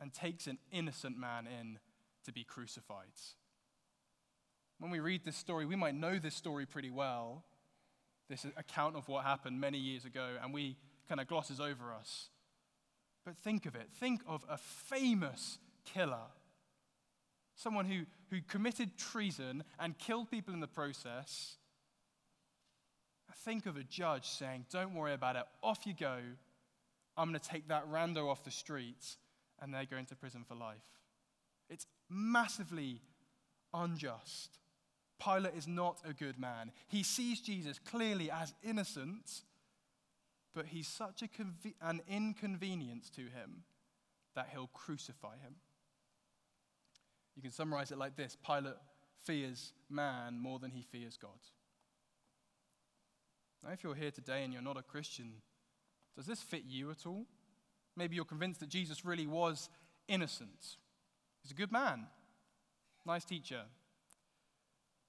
and 0.00 0.12
takes 0.12 0.46
an 0.46 0.58
innocent 0.70 1.18
man 1.18 1.46
in 1.46 1.78
to 2.24 2.32
be 2.32 2.44
crucified. 2.44 3.06
When 4.78 4.90
we 4.90 5.00
read 5.00 5.24
this 5.24 5.36
story, 5.36 5.64
we 5.64 5.76
might 5.76 5.94
know 5.94 6.18
this 6.18 6.34
story 6.34 6.66
pretty 6.66 6.90
well, 6.90 7.44
this 8.28 8.44
account 8.56 8.96
of 8.96 9.08
what 9.08 9.24
happened 9.24 9.60
many 9.60 9.78
years 9.78 10.04
ago, 10.04 10.36
and 10.42 10.52
we 10.52 10.76
kind 11.08 11.20
of 11.20 11.26
glosses 11.26 11.60
over 11.60 11.92
us. 11.92 12.28
But 13.24 13.36
think 13.36 13.66
of 13.66 13.74
it. 13.74 13.88
Think 13.94 14.22
of 14.26 14.44
a 14.48 14.58
famous 14.58 15.58
killer 15.84 16.26
someone 17.56 17.86
who, 17.86 18.04
who 18.30 18.42
committed 18.42 18.96
treason 18.96 19.64
and 19.78 19.98
killed 19.98 20.30
people 20.30 20.54
in 20.54 20.60
the 20.60 20.66
process, 20.66 21.56
think 23.44 23.66
of 23.66 23.76
a 23.76 23.84
judge 23.84 24.28
saying, 24.28 24.66
Don't 24.70 24.94
worry 24.94 25.12
about 25.12 25.36
it, 25.36 25.44
off 25.62 25.86
you 25.86 25.94
go. 25.94 26.18
I'm 27.16 27.28
going 27.28 27.38
to 27.38 27.48
take 27.48 27.68
that 27.68 27.88
rando 27.90 28.28
off 28.28 28.42
the 28.42 28.50
streets, 28.50 29.18
and 29.60 29.72
they're 29.72 29.84
going 29.84 30.06
to 30.06 30.16
prison 30.16 30.44
for 30.46 30.56
life. 30.56 30.82
It's 31.70 31.86
massively 32.10 33.02
unjust. 33.72 34.58
Pilate 35.22 35.54
is 35.54 35.68
not 35.68 36.00
a 36.04 36.12
good 36.12 36.38
man. 36.40 36.72
He 36.88 37.04
sees 37.04 37.40
Jesus 37.40 37.78
clearly 37.78 38.30
as 38.30 38.52
innocent, 38.64 39.42
but 40.54 40.66
he's 40.66 40.88
such 40.88 41.22
a 41.22 41.26
conve- 41.26 41.74
an 41.80 42.00
inconvenience 42.08 43.10
to 43.10 43.22
him 43.22 43.62
that 44.34 44.48
he'll 44.52 44.70
crucify 44.74 45.36
him. 45.36 45.54
You 47.36 47.42
can 47.42 47.50
summarize 47.50 47.90
it 47.90 47.98
like 47.98 48.16
this 48.16 48.36
Pilate 48.44 48.74
fears 49.24 49.72
man 49.88 50.38
more 50.38 50.58
than 50.58 50.70
he 50.70 50.82
fears 50.82 51.16
God. 51.16 51.30
Now, 53.62 53.72
if 53.72 53.82
you're 53.82 53.94
here 53.94 54.10
today 54.10 54.44
and 54.44 54.52
you're 54.52 54.62
not 54.62 54.76
a 54.76 54.82
Christian, 54.82 55.32
does 56.16 56.26
this 56.26 56.42
fit 56.42 56.64
you 56.68 56.90
at 56.90 57.06
all? 57.06 57.24
Maybe 57.96 58.16
you're 58.16 58.24
convinced 58.24 58.60
that 58.60 58.68
Jesus 58.68 59.04
really 59.04 59.26
was 59.26 59.70
innocent. 60.06 60.76
He's 61.42 61.52
a 61.52 61.54
good 61.54 61.72
man, 61.72 62.06
nice 63.06 63.24
teacher. 63.24 63.62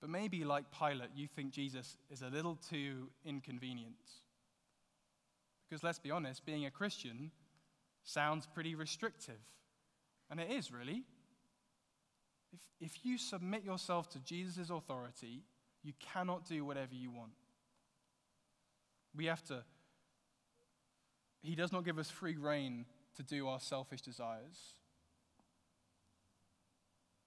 But 0.01 0.09
maybe, 0.09 0.43
like 0.43 0.65
Pilate, 0.77 1.09
you 1.15 1.27
think 1.27 1.51
Jesus 1.51 1.97
is 2.09 2.21
a 2.21 2.27
little 2.27 2.55
too 2.55 3.09
inconvenient. 3.25 3.95
Because 5.67 5.83
let's 5.83 5.99
be 5.99 6.11
honest, 6.11 6.45
being 6.45 6.65
a 6.65 6.71
Christian 6.71 7.31
sounds 8.03 8.45
pretty 8.45 8.75
restrictive. 8.75 9.39
And 10.29 10.39
it 10.39 10.51
is, 10.51 10.71
really. 10.71 11.03
If, 12.55 12.91
if 12.93 13.05
you 13.05 13.17
submit 13.17 13.63
yourself 13.63 14.09
to 14.11 14.19
Jesus' 14.19 14.69
authority, 14.69 15.43
you 15.83 15.93
cannot 15.99 16.45
do 16.47 16.63
whatever 16.63 16.93
you 16.93 17.11
want. 17.11 17.31
We 19.15 19.25
have 19.25 19.43
to, 19.45 19.63
He 21.41 21.55
does 21.55 21.71
not 21.71 21.83
give 21.85 21.97
us 21.97 22.09
free 22.09 22.37
rein 22.37 22.85
to 23.17 23.23
do 23.23 23.47
our 23.47 23.59
selfish 23.59 24.01
desires. 24.01 24.75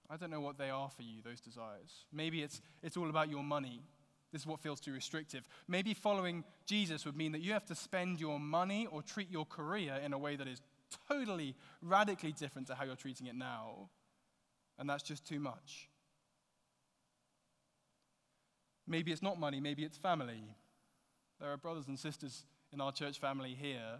I 0.09 0.17
don't 0.17 0.31
know 0.31 0.41
what 0.41 0.57
they 0.57 0.71
are 0.71 0.89
for 0.89 1.03
you, 1.03 1.21
those 1.23 1.39
desires. 1.39 2.05
Maybe 2.11 2.41
it's, 2.41 2.61
it's 2.81 2.97
all 2.97 3.09
about 3.09 3.29
your 3.29 3.43
money. 3.43 3.83
This 4.31 4.41
is 4.41 4.47
what 4.47 4.59
feels 4.59 4.79
too 4.79 4.93
restrictive. 4.93 5.47
Maybe 5.67 5.93
following 5.93 6.43
Jesus 6.65 7.05
would 7.05 7.15
mean 7.15 7.31
that 7.33 7.41
you 7.41 7.53
have 7.53 7.65
to 7.65 7.75
spend 7.75 8.19
your 8.19 8.39
money 8.39 8.87
or 8.91 9.03
treat 9.03 9.29
your 9.29 9.45
career 9.45 9.99
in 10.03 10.13
a 10.13 10.17
way 10.17 10.35
that 10.35 10.47
is 10.47 10.61
totally, 11.07 11.55
radically 11.83 12.31
different 12.31 12.67
to 12.67 12.75
how 12.75 12.85
you're 12.85 12.95
treating 12.95 13.27
it 13.27 13.35
now 13.35 13.89
and 14.79 14.89
that's 14.89 15.03
just 15.03 15.27
too 15.27 15.39
much. 15.39 15.89
Maybe 18.87 19.11
it's 19.11 19.21
not 19.21 19.39
money, 19.39 19.59
maybe 19.59 19.83
it's 19.83 19.97
family. 19.97 20.55
There 21.39 21.51
are 21.51 21.57
brothers 21.57 21.87
and 21.87 21.99
sisters 21.99 22.45
in 22.73 22.81
our 22.81 22.91
church 22.91 23.19
family 23.19 23.55
here 23.59 23.99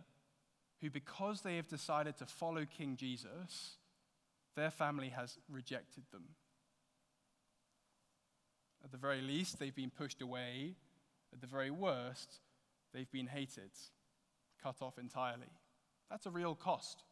who, 0.81 0.89
because 0.89 1.41
they 1.41 1.57
have 1.57 1.67
decided 1.67 2.17
to 2.17 2.25
follow 2.25 2.65
King 2.65 2.95
Jesus, 2.95 3.75
their 4.55 4.71
family 4.71 5.09
has 5.09 5.38
rejected 5.50 6.03
them. 6.12 6.24
At 8.83 8.91
the 8.91 8.98
very 8.98 9.21
least, 9.21 9.59
they've 9.59 9.75
been 9.75 9.91
pushed 9.91 10.21
away. 10.21 10.75
At 11.33 11.41
the 11.41 11.48
very 11.48 11.69
worst, 11.69 12.39
they've 12.93 13.12
been 13.12 13.27
hated, 13.27 13.71
cut 14.63 14.77
off 14.81 14.98
entirely. 14.98 15.51
That's 16.09 16.25
a 16.25 16.31
real 16.31 16.55
cost. 16.55 17.03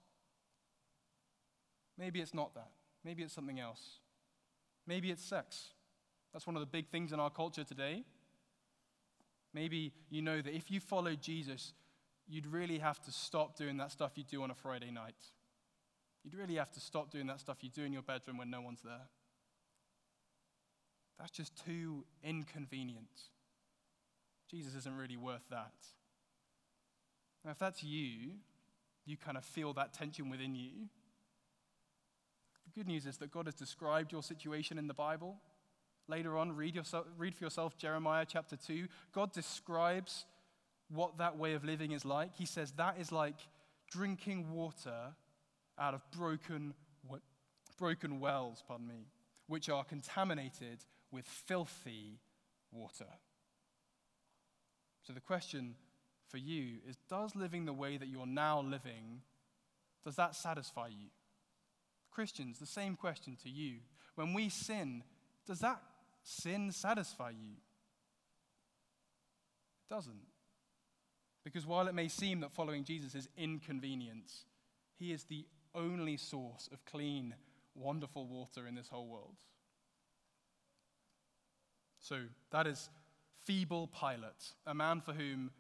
Maybe 1.97 2.21
it's 2.21 2.33
not 2.33 2.55
that. 2.55 2.71
Maybe 3.03 3.23
it's 3.23 3.33
something 3.33 3.59
else. 3.59 3.99
Maybe 4.85 5.11
it's 5.11 5.23
sex. 5.23 5.73
That's 6.33 6.45
one 6.45 6.55
of 6.55 6.61
the 6.61 6.67
big 6.67 6.89
things 6.89 7.11
in 7.11 7.19
our 7.19 7.29
culture 7.29 7.63
today. 7.63 8.03
Maybe 9.53 9.93
you 10.09 10.21
know 10.21 10.41
that 10.41 10.53
if 10.53 10.69
you 10.69 10.79
follow 10.79 11.15
Jesus, 11.15 11.73
you'd 12.27 12.47
really 12.47 12.79
have 12.79 13.01
to 13.03 13.11
stop 13.11 13.57
doing 13.57 13.77
that 13.77 13.91
stuff 13.91 14.11
you 14.15 14.23
do 14.23 14.43
on 14.43 14.51
a 14.51 14.55
Friday 14.55 14.91
night. 14.91 15.15
You'd 16.23 16.35
really 16.35 16.55
have 16.55 16.71
to 16.71 16.79
stop 16.79 17.11
doing 17.11 17.27
that 17.27 17.39
stuff 17.39 17.57
you 17.61 17.69
do 17.69 17.83
in 17.83 17.93
your 17.93 18.01
bedroom 18.01 18.37
when 18.37 18.49
no 18.49 18.61
one's 18.61 18.81
there. 18.81 19.07
That's 21.17 21.31
just 21.31 21.53
too 21.65 22.05
inconvenient. 22.23 23.07
Jesus 24.49 24.75
isn't 24.75 24.95
really 24.95 25.17
worth 25.17 25.43
that. 25.49 25.73
Now, 27.43 27.51
if 27.51 27.59
that's 27.59 27.83
you, 27.83 28.33
you 29.05 29.17
kind 29.17 29.37
of 29.37 29.45
feel 29.45 29.73
that 29.73 29.93
tension 29.93 30.29
within 30.29 30.53
you. 30.53 30.89
The 32.67 32.81
good 32.81 32.87
news 32.87 33.05
is 33.05 33.17
that 33.17 33.31
God 33.31 33.45
has 33.45 33.55
described 33.55 34.11
your 34.11 34.21
situation 34.21 34.77
in 34.77 34.87
the 34.87 34.93
Bible. 34.93 35.37
Later 36.09 36.37
on, 36.37 36.55
read, 36.55 36.75
yourself, 36.75 37.05
read 37.17 37.33
for 37.35 37.45
yourself 37.45 37.77
Jeremiah 37.77 38.25
chapter 38.27 38.55
2. 38.55 38.87
God 39.13 39.31
describes 39.31 40.25
what 40.89 41.17
that 41.17 41.37
way 41.37 41.53
of 41.53 41.63
living 41.63 41.91
is 41.91 42.05
like. 42.05 42.35
He 42.35 42.45
says 42.45 42.73
that 42.73 42.97
is 42.99 43.11
like 43.11 43.35
drinking 43.89 44.51
water 44.51 45.13
out 45.79 45.93
of 45.93 46.01
broken, 46.11 46.73
broken 47.77 48.19
wells, 48.19 48.63
pardon 48.67 48.87
me, 48.87 49.07
which 49.47 49.69
are 49.69 49.83
contaminated 49.83 50.79
with 51.11 51.25
filthy 51.25 52.19
water. 52.71 53.07
So 55.03 55.13
the 55.13 55.21
question 55.21 55.75
for 56.29 56.37
you 56.37 56.79
is 56.87 56.97
does 57.09 57.35
living 57.35 57.65
the 57.65 57.73
way 57.73 57.95
that 57.95 58.07
you're 58.07 58.25
now 58.25 58.61
living 58.61 59.21
does 60.03 60.15
that 60.15 60.35
satisfy 60.35 60.87
you? 60.87 61.07
Christians, 62.17 62.57
the 62.57 62.65
same 62.65 62.95
question 62.95 63.37
to 63.43 63.49
you. 63.49 63.75
When 64.15 64.33
we 64.33 64.49
sin, 64.49 65.03
does 65.45 65.59
that 65.59 65.79
sin 66.23 66.71
satisfy 66.71 67.29
you? 67.29 67.51
It 69.83 69.93
doesn't. 69.93 70.25
Because 71.43 71.67
while 71.67 71.87
it 71.87 71.93
may 71.93 72.07
seem 72.07 72.39
that 72.39 72.51
following 72.51 72.83
Jesus 72.83 73.13
is 73.13 73.29
inconvenience, 73.37 74.45
he 74.97 75.11
is 75.11 75.25
the 75.25 75.45
only 75.75 76.17
source 76.17 76.67
of 76.73 76.83
clean, 76.85 77.35
wonderful 77.75 78.25
water 78.25 78.65
in 78.65 78.73
this 78.73 78.89
whole 78.89 79.07
world. 79.07 79.37
So 81.99 82.21
that 82.49 82.65
is 82.65 82.89
feeble 83.45 83.91
Pilate, 83.93 84.55
a 84.65 84.73
man 84.73 85.01
for 85.01 85.13
whom 85.13 85.51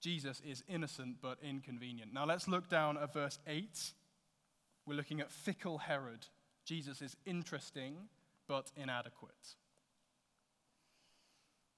Jesus 0.00 0.40
is 0.46 0.62
innocent 0.68 1.16
but 1.20 1.38
inconvenient. 1.42 2.14
Now 2.14 2.24
let's 2.24 2.46
look 2.46 2.68
down 2.68 2.98
at 2.98 3.12
verse 3.12 3.40
8. 3.48 3.92
We're 4.86 4.94
looking 4.94 5.20
at 5.20 5.30
fickle 5.30 5.78
Herod. 5.78 6.26
Jesus 6.64 7.02
is 7.02 7.16
interesting 7.26 7.96
but 8.46 8.70
inadequate. 8.76 9.56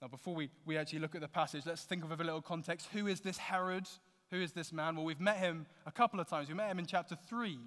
Now, 0.03 0.09
before 0.09 0.35
we, 0.35 0.51
we 0.65 0.77
actually 0.77 0.99
look 0.99 1.15
at 1.15 1.21
the 1.21 1.29
passage, 1.29 1.65
let's 1.65 1.83
think 1.83 2.05
of 2.05 2.13
a 2.13 2.23
little 2.23 2.43
context. 2.43 2.89
Who 2.93 3.07
is 3.07 3.21
this 3.21 3.39
Herod? 3.39 3.89
Who 4.31 4.41
is 4.41 4.53
this 4.53 4.73
man? 4.73 4.97
Well, 4.97 5.05
we've 5.05 5.21
met 5.21 5.39
him 5.39 5.67
a 5.87 5.93
couple 5.93 6.21
of 6.21 6.29
times. 6.29 6.49
We 6.49 6.55
met 6.55 6.71
him 6.71 6.79
in 6.79 6.87
chapter 6.87 7.17
3 7.29 7.59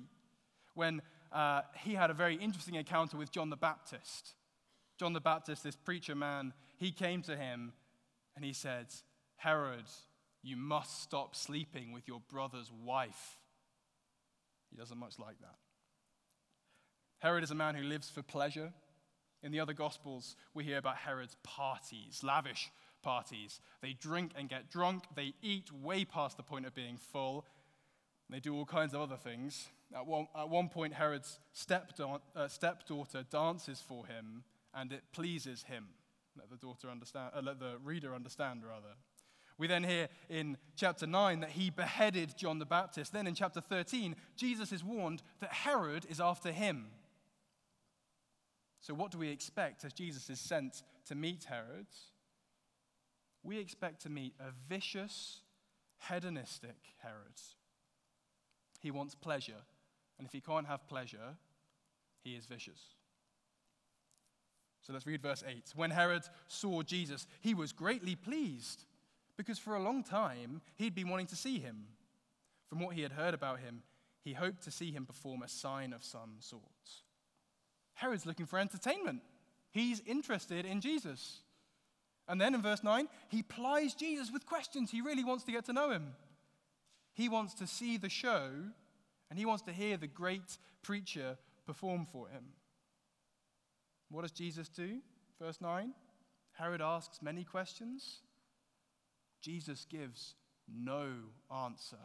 when 0.75 1.01
uh, 1.31 1.62
he 1.75 1.96
had 1.96 2.10
a 2.10 2.13
very 2.13 2.36
interesting 2.36 2.75
encounter 2.75 3.17
with 3.17 3.31
John 3.31 3.50
the 3.50 3.58
Baptist. 3.58 4.36
John 5.00 5.13
the 5.13 5.22
Baptist, 5.22 5.63
this 5.63 5.75
preacher 5.75 6.15
man, 6.15 6.53
he 6.77 6.91
came 6.91 7.22
to 7.24 7.36
him 7.36 7.74
and 8.36 8.46
he 8.46 8.53
said, 8.53 8.88
Herod, 9.38 9.86
you 10.43 10.55
must 10.55 11.01
stop 11.01 11.36
sleeping 11.36 11.91
with 11.91 12.08
your 12.08 12.22
brother's 12.29 12.72
wife. 12.86 13.38
He 14.71 14.77
doesn't 14.77 14.97
much 14.97 15.19
like 15.19 15.39
that. 15.41 15.55
Herod 17.19 17.43
is 17.43 17.51
a 17.51 17.55
man 17.55 17.75
who 17.75 17.83
lives 17.83 18.09
for 18.09 18.21
pleasure. 18.21 18.71
In 19.43 19.51
the 19.51 19.59
other 19.59 19.73
Gospels, 19.73 20.35
we 20.53 20.63
hear 20.63 20.77
about 20.77 20.97
Herod's 20.97 21.38
parties, 21.43 22.23
lavish 22.23 22.69
parties. 23.01 23.61
They 23.81 23.93
drink 23.93 24.31
and 24.38 24.49
get 24.49 24.69
drunk, 24.69 25.03
they 25.15 25.33
eat 25.41 25.71
way 25.71 26.05
past 26.05 26.38
the 26.38 26.43
point 26.43 26.65
of 26.65 26.73
being 26.75 26.97
full, 26.97 27.45
they 28.29 28.39
do 28.39 28.55
all 28.55 28.65
kinds 28.65 28.93
of 28.93 29.01
other 29.01 29.17
things. 29.17 29.67
At 29.95 30.05
one, 30.05 30.27
at 30.38 30.49
one 30.49 30.69
point, 30.69 30.93
Herod's 30.93 31.39
stepda- 31.55 32.21
uh, 32.35 32.47
stepdaughter 32.47 33.23
dances 33.23 33.81
for 33.81 34.05
him, 34.05 34.43
and 34.73 34.91
it 34.91 35.03
pleases 35.11 35.63
him. 35.63 35.88
Let 36.38 36.49
the 36.51 36.57
daughter 36.57 36.89
understand, 36.89 37.31
uh, 37.35 37.41
let 37.41 37.59
the 37.59 37.77
reader 37.83 38.13
understand, 38.13 38.63
rather. 38.63 38.95
We 39.60 39.68
then 39.68 39.84
hear 39.84 40.08
in 40.30 40.58
chapter 40.78 41.06
9 41.06 41.42
that 41.42 41.51
he 41.51 41.70
beheaded 41.70 42.38
John 42.38 42.60
the 42.60 42.66
Baptist. 42.66 43.12
Then 43.12 43.28
in 43.28 43.36
chapter 43.36 43.60
13, 43.60 44.16
Jesus 44.38 44.72
is 44.72 44.86
warned 44.86 45.22
that 45.42 45.51
Herod 45.51 46.06
is 46.10 46.22
after 46.22 46.54
him. 46.54 46.88
So, 48.80 48.94
what 48.94 49.12
do 49.12 49.18
we 49.18 49.28
expect 49.28 49.84
as 49.84 49.92
Jesus 49.92 50.30
is 50.30 50.39
sent 50.39 50.84
to 51.08 51.13
meet 51.13 51.44
Herod? 51.44 51.88
We 53.44 53.60
expect 53.60 54.01
to 54.04 54.10
meet 54.10 54.34
a 54.39 54.51
vicious, 54.70 55.42
hedonistic 56.08 56.78
Herod. 57.00 57.42
He 58.80 58.92
wants 58.92 59.13
pleasure, 59.13 59.62
and 60.18 60.25
if 60.25 60.32
he 60.32 60.39
can't 60.39 60.68
have 60.68 60.88
pleasure, 60.88 61.36
he 62.24 62.36
is 62.36 62.46
vicious. 62.46 62.80
So 64.82 64.94
let's 64.94 65.06
read 65.06 65.22
verse 65.22 65.44
8. 65.46 65.74
When 65.75 65.92
Herod 65.92 66.24
saw 66.48 66.82
Jesus, 66.82 67.28
he 67.42 67.54
was 67.54 67.74
greatly 67.74 68.16
pleased 68.16 68.86
because 69.39 69.58
for 69.58 69.77
a 69.77 69.81
long 69.81 70.03
time 70.03 70.60
he'd 70.75 70.93
been 70.93 71.08
wanting 71.08 71.27
to 71.27 71.36
see 71.36 71.60
him. 71.60 71.86
From 72.67 72.81
what 72.81 72.93
he 72.93 73.01
had 73.01 73.13
heard 73.13 73.34
about 73.34 73.62
him, 73.62 73.84
he 74.22 74.34
hoped 74.34 74.63
to 74.63 74.72
see 74.72 74.91
him 74.91 75.05
perform 75.05 75.41
a 75.41 75.48
sign 75.48 75.93
of 75.93 76.03
some 76.03 76.36
sort. 76.39 76.62
Herod's 77.93 78.25
looking 78.25 78.46
for 78.46 78.60
entertainment, 78.60 79.22
he's 79.72 80.01
interested 80.05 80.65
in 80.65 80.81
Jesus. 80.81 81.39
And 82.27 82.39
then 82.39 82.53
in 82.53 82.62
verse 82.62 82.84
9, 82.84 83.08
he 83.29 83.41
plies 83.41 83.96
Jesus 83.96 84.29
with 84.31 84.46
questions. 84.46 84.91
He 84.91 85.01
really 85.01 85.24
wants 85.24 85.46
to 85.46 85.51
get 85.51 85.65
to 85.65 85.74
know 85.74 85.89
him. 85.89 86.13
He 87.15 87.27
wants 87.27 87.55
to 87.55 87.65
see 87.65 87.98
the 87.98 88.10
show, 88.10 88.51
and 89.29 89.39
he 89.39 89.46
wants 89.46 89.63
to 89.63 89.72
hear 89.72 89.98
the 89.98 90.05
great 90.05 90.58
preacher 90.84 91.38
perform 91.65 92.05
for 92.12 92.27
him. 92.27 92.43
What 94.12 94.21
does 94.21 94.32
Jesus 94.32 94.67
do? 94.69 94.99
Verse 95.41 95.60
9 95.62 95.93
Herod 96.52 96.82
asks 96.82 97.21
many 97.21 97.45
questions. 97.45 98.19
Jesus 99.41 99.86
gives 99.89 100.36
no 100.67 101.10
answer. 101.52 101.97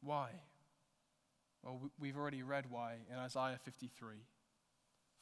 Why? 0.00 0.30
Well, 1.62 1.90
we've 1.98 2.16
already 2.16 2.42
read 2.42 2.66
why 2.70 2.96
in 3.10 3.18
Isaiah 3.18 3.58
53. 3.64 4.14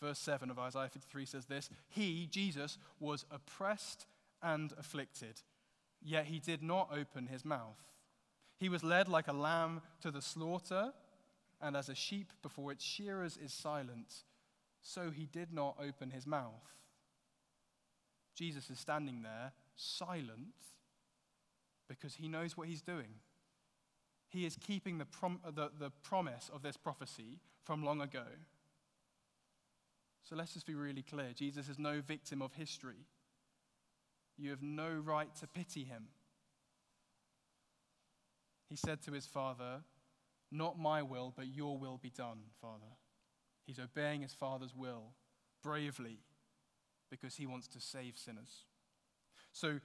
Verse 0.01 0.19
7 0.19 0.51
of 0.51 0.59
Isaiah 0.59 0.91
53 0.91 1.25
says 1.25 1.47
this 1.47 1.71
He, 1.89 2.29
Jesus, 2.31 2.79
was 3.01 3.25
oppressed 3.31 4.07
and 4.43 4.73
afflicted, 4.79 5.41
yet 6.03 6.27
he 6.27 6.39
did 6.39 6.63
not 6.63 6.91
open 6.93 7.27
his 7.27 7.45
mouth. 7.45 7.83
He 8.59 8.69
was 8.69 8.85
led 8.85 9.09
like 9.09 9.29
a 9.29 9.33
lamb 9.33 9.83
to 10.03 10.11
the 10.11 10.23
slaughter, 10.23 10.93
and 11.61 11.77
as 11.77 11.89
a 11.89 11.95
sheep 11.95 12.33
before 12.43 12.73
its 12.73 12.85
shearers 12.85 13.39
is 13.43 13.53
silent, 13.53 14.25
so 14.83 15.11
he 15.11 15.27
did 15.27 15.53
not 15.53 15.77
open 15.83 16.11
his 16.11 16.27
mouth. 16.27 16.75
Jesus 18.35 18.69
is 18.69 18.79
standing 18.79 19.23
there, 19.23 19.53
silent, 19.77 20.55
because 21.89 22.15
he 22.15 22.29
knows 22.29 22.57
what 22.57 22.69
he's 22.69 22.83
doing. 22.83 23.21
He 24.29 24.45
is 24.45 24.57
keeping 24.57 24.99
the, 24.99 25.05
prom- 25.05 25.41
the, 25.55 25.71
the 25.79 25.91
promise 26.03 26.51
of 26.53 26.63
this 26.63 26.77
prophecy 26.77 27.39
from 27.65 27.85
long 27.85 28.01
ago. 28.01 28.25
So 30.29 30.35
let's 30.35 30.53
just 30.55 30.67
be 30.67 30.75
really 30.75 31.03
clear 31.03 31.29
Jesus 31.35 31.69
is 31.69 31.79
no 31.79 32.01
victim 32.01 32.43
of 32.43 32.53
history. 32.53 33.07
You 34.37 34.51
have 34.51 34.63
no 34.63 34.91
right 34.91 35.33
to 35.37 35.47
pity 35.47 35.85
him. 35.85 36.09
He 38.69 38.77
said 38.77 39.01
to 39.03 39.13
his 39.13 39.27
father, 39.27 39.83
Not 40.51 40.79
my 40.79 41.03
will, 41.03 41.33
but 41.37 41.47
your 41.47 41.79
will 41.79 41.99
be 42.03 42.11
done, 42.11 42.39
Father. 42.61 42.97
He's 43.67 43.79
obeying 43.79 44.23
his 44.23 44.35
Father's 44.35 44.75
will 44.75 45.13
bravely 45.63 46.19
because 47.11 47.37
he 47.37 47.47
wants 47.47 47.69
to 47.69 47.81
save 47.81 48.17
sinners. 48.17 48.65
So 49.57 49.81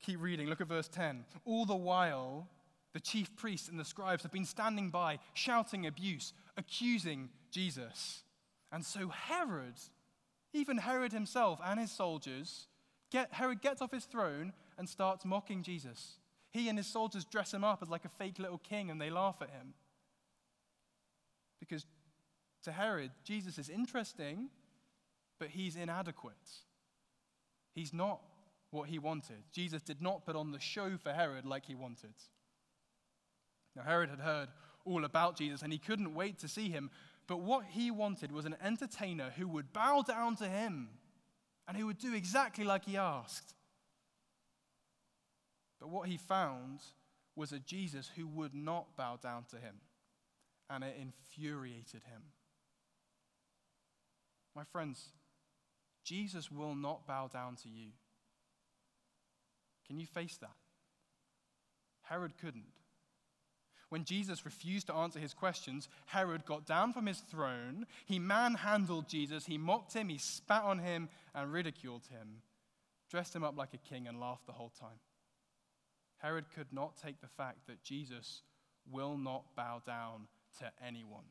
keep 0.00 0.20
reading. 0.20 0.46
Look 0.46 0.60
at 0.60 0.68
verse 0.68 0.86
10. 0.86 1.24
All 1.44 1.66
the 1.66 1.74
while, 1.74 2.46
the 2.92 3.00
chief 3.00 3.34
priests 3.34 3.68
and 3.68 3.78
the 3.78 3.84
scribes 3.84 4.22
have 4.22 4.30
been 4.30 4.44
standing 4.44 4.90
by, 4.90 5.18
shouting 5.34 5.84
abuse, 5.84 6.32
accusing 6.56 7.28
Jesus. 7.50 8.22
And 8.70 8.84
so 8.84 9.08
Herod, 9.08 9.74
even 10.52 10.78
Herod 10.78 11.12
himself 11.12 11.58
and 11.64 11.80
his 11.80 11.90
soldiers, 11.90 12.68
get, 13.10 13.32
Herod 13.32 13.60
gets 13.60 13.82
off 13.82 13.90
his 13.90 14.04
throne 14.04 14.52
and 14.78 14.88
starts 14.88 15.24
mocking 15.24 15.64
Jesus. 15.64 16.18
He 16.52 16.68
and 16.68 16.78
his 16.78 16.86
soldiers 16.86 17.24
dress 17.24 17.52
him 17.52 17.64
up 17.64 17.82
as 17.82 17.90
like 17.90 18.04
a 18.04 18.10
fake 18.10 18.38
little 18.38 18.58
king 18.58 18.92
and 18.92 19.00
they 19.00 19.10
laugh 19.10 19.38
at 19.40 19.50
him. 19.50 19.74
Because 21.58 21.84
to 22.62 22.70
Herod, 22.70 23.10
Jesus 23.24 23.58
is 23.58 23.68
interesting, 23.68 24.50
but 25.40 25.48
he's 25.48 25.74
inadequate. 25.74 26.36
He's 27.74 27.92
not 27.92 28.20
what 28.70 28.88
he 28.88 28.98
wanted. 28.98 29.42
Jesus 29.52 29.82
did 29.82 30.00
not 30.00 30.24
put 30.24 30.36
on 30.36 30.52
the 30.52 30.60
show 30.60 30.96
for 30.96 31.12
Herod 31.12 31.44
like 31.44 31.66
he 31.66 31.74
wanted. 31.74 32.14
Now, 33.76 33.82
Herod 33.82 34.10
had 34.10 34.20
heard 34.20 34.48
all 34.84 35.04
about 35.04 35.36
Jesus 35.36 35.62
and 35.62 35.72
he 35.72 35.78
couldn't 35.78 36.14
wait 36.14 36.38
to 36.40 36.48
see 36.48 36.70
him, 36.70 36.90
but 37.26 37.40
what 37.40 37.64
he 37.70 37.90
wanted 37.90 38.32
was 38.32 38.44
an 38.44 38.56
entertainer 38.62 39.32
who 39.36 39.48
would 39.48 39.72
bow 39.72 40.02
down 40.02 40.36
to 40.36 40.48
him 40.48 40.88
and 41.68 41.76
who 41.76 41.86
would 41.86 41.98
do 41.98 42.14
exactly 42.14 42.64
like 42.64 42.84
he 42.84 42.96
asked. 42.96 43.54
But 45.80 45.90
what 45.90 46.08
he 46.08 46.16
found 46.16 46.80
was 47.36 47.52
a 47.52 47.58
Jesus 47.58 48.10
who 48.16 48.26
would 48.26 48.54
not 48.54 48.96
bow 48.96 49.18
down 49.22 49.44
to 49.50 49.56
him, 49.56 49.76
and 50.68 50.84
it 50.84 50.96
infuriated 51.00 52.02
him. 52.04 52.22
My 54.54 54.64
friends, 54.64 55.10
Jesus 56.04 56.50
will 56.50 56.74
not 56.74 57.06
bow 57.06 57.28
down 57.28 57.56
to 57.62 57.68
you. 57.68 57.92
Can 59.90 59.98
you 59.98 60.06
face 60.06 60.36
that? 60.36 60.54
Herod 62.02 62.34
couldn't. 62.40 62.62
When 63.88 64.04
Jesus 64.04 64.44
refused 64.44 64.86
to 64.86 64.94
answer 64.94 65.18
his 65.18 65.34
questions, 65.34 65.88
Herod 66.06 66.44
got 66.44 66.64
down 66.64 66.92
from 66.92 67.06
his 67.06 67.18
throne. 67.18 67.86
He 68.06 68.20
manhandled 68.20 69.08
Jesus. 69.08 69.46
He 69.46 69.58
mocked 69.58 69.92
him. 69.92 70.08
He 70.08 70.18
spat 70.18 70.62
on 70.62 70.78
him 70.78 71.08
and 71.34 71.52
ridiculed 71.52 72.06
him, 72.08 72.42
dressed 73.10 73.34
him 73.34 73.42
up 73.42 73.58
like 73.58 73.74
a 73.74 73.78
king, 73.78 74.06
and 74.06 74.20
laughed 74.20 74.46
the 74.46 74.52
whole 74.52 74.72
time. 74.78 75.00
Herod 76.18 76.44
could 76.54 76.72
not 76.72 76.96
take 76.96 77.20
the 77.20 77.26
fact 77.26 77.66
that 77.66 77.82
Jesus 77.82 78.42
will 78.88 79.18
not 79.18 79.56
bow 79.56 79.82
down 79.84 80.28
to 80.60 80.70
anyone. 80.86 81.24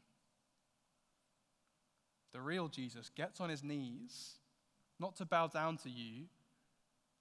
The 2.33 2.41
real 2.41 2.67
Jesus 2.67 3.09
gets 3.15 3.39
on 3.39 3.49
his 3.49 3.63
knees, 3.63 4.33
not 4.99 5.15
to 5.15 5.25
bow 5.25 5.47
down 5.47 5.77
to 5.77 5.89
you, 5.89 6.25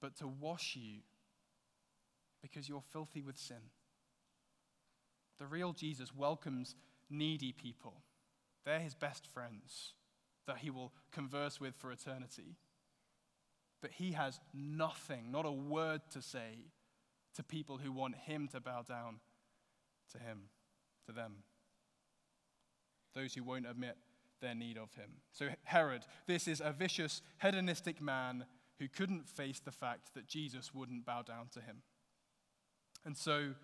but 0.00 0.16
to 0.16 0.26
wash 0.26 0.74
you 0.74 0.98
because 2.42 2.68
you're 2.68 2.82
filthy 2.92 3.22
with 3.22 3.38
sin. 3.38 3.70
The 5.38 5.46
real 5.46 5.72
Jesus 5.72 6.14
welcomes 6.14 6.74
needy 7.10 7.52
people. 7.52 8.02
They're 8.64 8.80
his 8.80 8.94
best 8.94 9.26
friends 9.26 9.94
that 10.46 10.58
he 10.58 10.70
will 10.70 10.92
converse 11.12 11.60
with 11.60 11.76
for 11.76 11.92
eternity. 11.92 12.56
But 13.80 13.92
he 13.92 14.12
has 14.12 14.40
nothing, 14.52 15.30
not 15.30 15.46
a 15.46 15.52
word 15.52 16.02
to 16.10 16.22
say 16.22 16.64
to 17.34 17.42
people 17.42 17.78
who 17.78 17.92
want 17.92 18.16
him 18.16 18.48
to 18.48 18.60
bow 18.60 18.82
down 18.82 19.20
to 20.12 20.18
him, 20.18 20.48
to 21.06 21.12
them. 21.12 21.44
those 23.14 23.34
who 23.34 23.42
won't 23.42 23.66
admit 23.66 23.96
their 24.40 24.54
need 24.54 24.78
of 24.78 24.94
him. 24.94 25.10
So, 25.32 25.48
Herod, 25.64 26.02
this 26.26 26.46
is 26.46 26.60
a 26.60 26.72
vicious, 26.72 27.22
hedonistic 27.38 28.00
man 28.00 28.46
who 28.78 28.88
couldn't 28.88 29.28
face 29.28 29.60
the 29.60 29.72
fact 29.72 30.14
that 30.14 30.28
Jesus 30.28 30.72
wouldn't 30.72 31.04
bow 31.04 31.22
down 31.22 31.48
to 31.54 31.60
him. 31.60 31.82
And 33.08 33.16
so, 33.16 33.54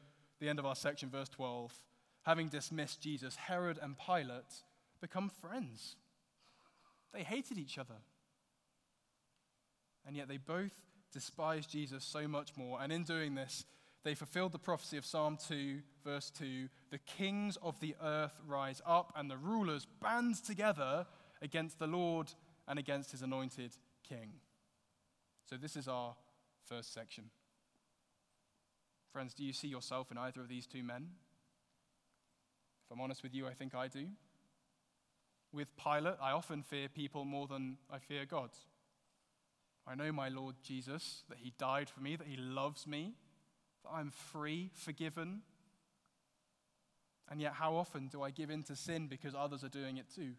the 0.40 0.48
end 0.48 0.58
of 0.58 0.64
our 0.64 0.74
section, 0.74 1.10
verse 1.10 1.28
12, 1.28 1.70
having 2.22 2.48
dismissed 2.48 3.02
Jesus, 3.02 3.36
Herod 3.36 3.78
and 3.82 3.94
Pilate 3.98 4.62
become 5.02 5.28
friends. 5.28 5.96
They 7.12 7.24
hated 7.24 7.58
each 7.58 7.76
other. 7.76 7.96
And 10.06 10.16
yet 10.16 10.28
they 10.28 10.38
both 10.38 10.72
despised 11.12 11.68
Jesus 11.68 12.04
so 12.04 12.26
much 12.26 12.56
more. 12.56 12.80
And 12.80 12.90
in 12.90 13.02
doing 13.02 13.34
this, 13.34 13.66
they 14.02 14.14
fulfilled 14.14 14.52
the 14.52 14.58
prophecy 14.58 14.96
of 14.96 15.04
Psalm 15.04 15.36
2, 15.46 15.80
verse 16.02 16.30
2 16.30 16.70
The 16.90 16.98
kings 17.00 17.58
of 17.60 17.78
the 17.80 17.96
earth 18.02 18.40
rise 18.46 18.80
up, 18.86 19.12
and 19.14 19.30
the 19.30 19.36
rulers 19.36 19.86
band 20.00 20.42
together 20.42 21.04
against 21.42 21.78
the 21.78 21.86
Lord 21.86 22.32
and 22.66 22.78
against 22.78 23.10
his 23.10 23.20
anointed 23.20 23.72
king. 24.08 24.36
So, 25.44 25.58
this 25.58 25.76
is 25.76 25.86
our 25.86 26.14
first 26.66 26.94
section. 26.94 27.24
Friends, 29.14 29.32
do 29.32 29.44
you 29.44 29.52
see 29.52 29.68
yourself 29.68 30.10
in 30.10 30.18
either 30.18 30.40
of 30.40 30.48
these 30.48 30.66
two 30.66 30.82
men? 30.82 31.06
If 32.84 32.90
I'm 32.90 33.00
honest 33.00 33.22
with 33.22 33.32
you, 33.32 33.46
I 33.46 33.52
think 33.52 33.72
I 33.72 33.86
do. 33.86 34.06
With 35.52 35.68
Pilate, 35.76 36.16
I 36.20 36.32
often 36.32 36.64
fear 36.64 36.88
people 36.88 37.24
more 37.24 37.46
than 37.46 37.76
I 37.88 37.98
fear 38.00 38.24
God. 38.26 38.50
I 39.86 39.94
know 39.94 40.10
my 40.10 40.30
Lord 40.30 40.56
Jesus, 40.64 41.22
that 41.28 41.38
he 41.38 41.52
died 41.56 41.88
for 41.88 42.00
me, 42.00 42.16
that 42.16 42.26
he 42.26 42.36
loves 42.36 42.88
me, 42.88 43.14
that 43.84 43.90
I'm 43.94 44.10
free, 44.10 44.72
forgiven. 44.74 45.42
And 47.30 47.40
yet, 47.40 47.52
how 47.52 47.76
often 47.76 48.08
do 48.08 48.20
I 48.20 48.32
give 48.32 48.50
in 48.50 48.64
to 48.64 48.74
sin 48.74 49.06
because 49.06 49.36
others 49.36 49.62
are 49.62 49.68
doing 49.68 49.96
it 49.96 50.06
too? 50.12 50.32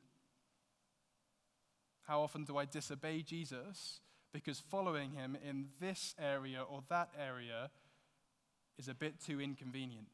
How 2.04 2.20
often 2.20 2.44
do 2.44 2.58
I 2.58 2.66
disobey 2.66 3.22
Jesus 3.22 4.02
because 4.34 4.60
following 4.60 5.12
him 5.12 5.38
in 5.48 5.68
this 5.80 6.14
area 6.20 6.62
or 6.62 6.84
that 6.90 7.12
area 7.18 7.70
is 8.78 8.88
a 8.88 8.94
bit 8.94 9.16
too 9.24 9.42
inconvenient? 9.42 10.08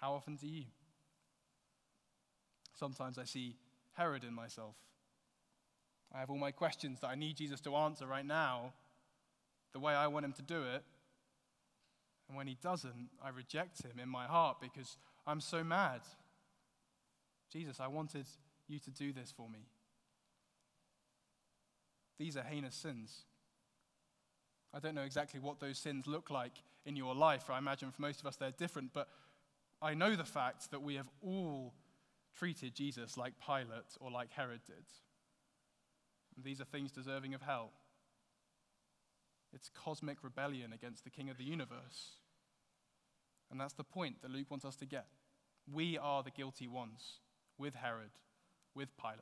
How 0.00 0.12
often 0.12 0.36
do 0.36 0.46
you? 0.46 0.64
Sometimes 2.74 3.18
I 3.18 3.24
see 3.24 3.56
Herod 3.94 4.24
in 4.24 4.34
myself. 4.34 4.74
I 6.14 6.20
have 6.20 6.30
all 6.30 6.38
my 6.38 6.50
questions 6.50 7.00
that 7.00 7.08
I 7.08 7.14
need 7.14 7.36
Jesus 7.36 7.60
to 7.62 7.74
answer 7.74 8.06
right 8.06 8.26
now, 8.26 8.72
the 9.72 9.80
way 9.80 9.94
I 9.94 10.06
want 10.06 10.24
him 10.24 10.32
to 10.34 10.42
do 10.42 10.62
it. 10.62 10.84
And 12.28 12.36
when 12.36 12.46
he 12.46 12.56
doesn't, 12.62 13.08
I 13.22 13.30
reject 13.30 13.82
him 13.82 13.98
in 14.00 14.08
my 14.08 14.26
heart 14.26 14.58
because 14.60 14.96
I'm 15.26 15.40
so 15.40 15.64
mad. 15.64 16.00
Jesus, 17.52 17.80
I 17.80 17.88
wanted 17.88 18.26
you 18.68 18.78
to 18.78 18.90
do 18.90 19.12
this 19.12 19.32
for 19.36 19.48
me. 19.48 19.66
These 22.18 22.36
are 22.36 22.42
heinous 22.42 22.74
sins. 22.74 23.24
I 24.74 24.80
don't 24.80 24.94
know 24.96 25.02
exactly 25.02 25.38
what 25.38 25.60
those 25.60 25.78
sins 25.78 26.06
look 26.06 26.30
like 26.30 26.52
in 26.84 26.96
your 26.96 27.14
life. 27.14 27.48
I 27.48 27.58
imagine 27.58 27.92
for 27.92 28.02
most 28.02 28.20
of 28.20 28.26
us 28.26 28.36
they're 28.36 28.50
different, 28.50 28.92
but 28.92 29.08
I 29.80 29.94
know 29.94 30.16
the 30.16 30.24
fact 30.24 30.70
that 30.72 30.82
we 30.82 30.96
have 30.96 31.08
all 31.22 31.72
treated 32.36 32.74
Jesus 32.74 33.16
like 33.16 33.34
Pilate 33.44 33.96
or 34.00 34.10
like 34.10 34.32
Herod 34.32 34.60
did. 34.66 34.84
And 36.34 36.44
these 36.44 36.60
are 36.60 36.64
things 36.64 36.90
deserving 36.90 37.34
of 37.34 37.42
hell. 37.42 37.70
It's 39.52 39.70
cosmic 39.72 40.24
rebellion 40.24 40.72
against 40.72 41.04
the 41.04 41.10
King 41.10 41.30
of 41.30 41.38
the 41.38 41.44
universe. 41.44 42.16
And 43.50 43.60
that's 43.60 43.74
the 43.74 43.84
point 43.84 44.22
that 44.22 44.32
Luke 44.32 44.50
wants 44.50 44.64
us 44.64 44.74
to 44.76 44.86
get. 44.86 45.06
We 45.72 45.96
are 45.96 46.24
the 46.24 46.30
guilty 46.30 46.66
ones 46.66 47.20
with 47.56 47.74
Herod, 47.74 48.10
with 48.74 48.88
Pilate. 48.96 49.20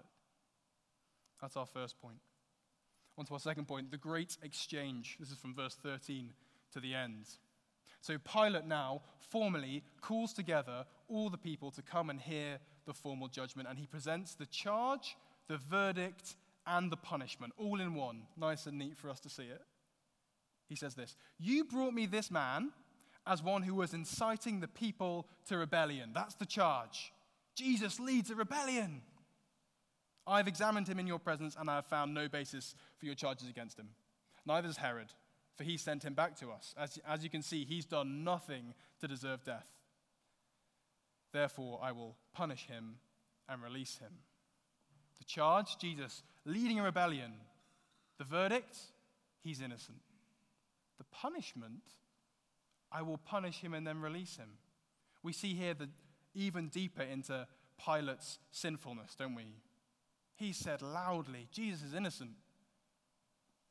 That's 1.41 1.57
our 1.57 1.67
first 1.67 2.01
point. 2.01 2.21
On 3.23 3.27
to 3.27 3.35
our 3.35 3.39
second 3.39 3.69
point 3.69 3.93
the 3.93 3.97
great 3.97 4.37
exchange. 4.43 5.17
This 5.21 5.31
is 5.31 5.39
from 5.39 5.55
verse 5.55 5.79
13 5.81 6.33
to 6.73 6.81
the 6.81 6.93
end. 6.93 7.27
So 8.01 8.19
Pilate 8.19 8.67
now 8.67 9.03
formally 9.31 9.85
calls 10.01 10.33
together 10.33 10.85
all 11.09 11.31
the 11.31 11.39
people 11.39 11.71
to 11.71 11.83
come 11.83 12.11
and 12.11 12.21
hear 12.21 12.59
the 12.85 12.93
formal 12.93 13.29
judgment, 13.29 13.69
and 13.69 13.79
he 13.79 13.87
presents 13.87 14.35
the 14.35 14.47
charge, 14.47 15.17
the 15.47 15.57
verdict, 15.57 16.35
and 16.67 16.91
the 16.91 16.97
punishment 16.97 17.53
all 17.57 17.81
in 17.81 17.95
one. 17.95 18.23
Nice 18.37 18.67
and 18.67 18.77
neat 18.77 18.99
for 18.99 19.09
us 19.09 19.21
to 19.21 19.31
see 19.31 19.45
it. 19.45 19.63
He 20.69 20.75
says 20.75 20.97
this 20.97 21.15
You 21.39 21.63
brought 21.63 21.95
me 21.95 22.07
this 22.07 22.29
man 22.29 22.73
as 23.25 23.41
one 23.41 23.63
who 23.63 23.77
was 23.77 23.95
inciting 23.95 24.59
the 24.59 24.67
people 24.67 25.29
to 25.47 25.59
rebellion. 25.59 26.11
That's 26.13 26.35
the 26.35 26.45
charge. 26.45 27.13
Jesus 27.55 28.01
leads 28.01 28.33
a 28.33 28.35
rebellion. 28.35 29.03
I've 30.27 30.49
examined 30.49 30.89
him 30.89 30.99
in 30.99 31.07
your 31.07 31.19
presence, 31.19 31.57
and 31.59 31.69
I 31.69 31.77
have 31.77 31.87
found 31.87 32.15
no 32.15 32.29
basis 32.29 32.75
for 32.99 33.07
your 33.07 33.15
charges 33.15 33.49
against 33.49 33.79
him. 33.79 33.89
Neither 34.47 34.69
has 34.69 34.77
Herod, 34.77 35.13
for 35.57 35.65
he 35.65 35.77
sent 35.77 36.05
him 36.05 36.15
back 36.15 36.37
to 36.37 36.51
us. 36.51 36.75
As, 36.79 36.99
as 37.07 37.25
you 37.25 37.31
can 37.31 37.43
see, 37.43 37.65
he's 37.65 37.85
done 37.85 38.25
nothing 38.25 38.75
to 39.01 39.09
deserve 39.09 39.45
death. 39.45 39.67
Therefore, 41.33 41.81
I 41.83 41.93
will 41.93 42.17
punish 42.33 42.67
him 42.67 42.97
and 43.49 43.63
release 43.63 43.99
him. 43.99 44.13
The 45.19 45.25
charge, 45.25 45.79
Jesus 45.79 46.23
leading 46.45 46.79
a 46.79 46.83
rebellion. 46.83 47.33
The 48.19 48.25
verdict, 48.25 48.77
he's 49.43 49.61
innocent. 49.61 49.99
The 50.99 51.05
punishment, 51.05 51.83
I 52.91 53.03
will 53.03 53.19
punish 53.19 53.61
him 53.61 53.75
and 53.75 53.87
then 53.87 54.01
release 54.01 54.37
him. 54.37 54.51
We 55.23 55.33
see 55.33 55.55
here 55.55 55.75
the 55.75 55.89
even 56.35 56.69
deeper 56.69 57.03
into 57.03 57.47
Pilate's 57.79 58.39
sinfulness, 58.51 59.15
don't 59.15 59.35
we? 59.35 59.55
He 60.37 60.53
said 60.53 60.83
loudly, 60.83 61.49
Jesus 61.53 61.83
is 61.83 61.95
innocent. 61.95 62.31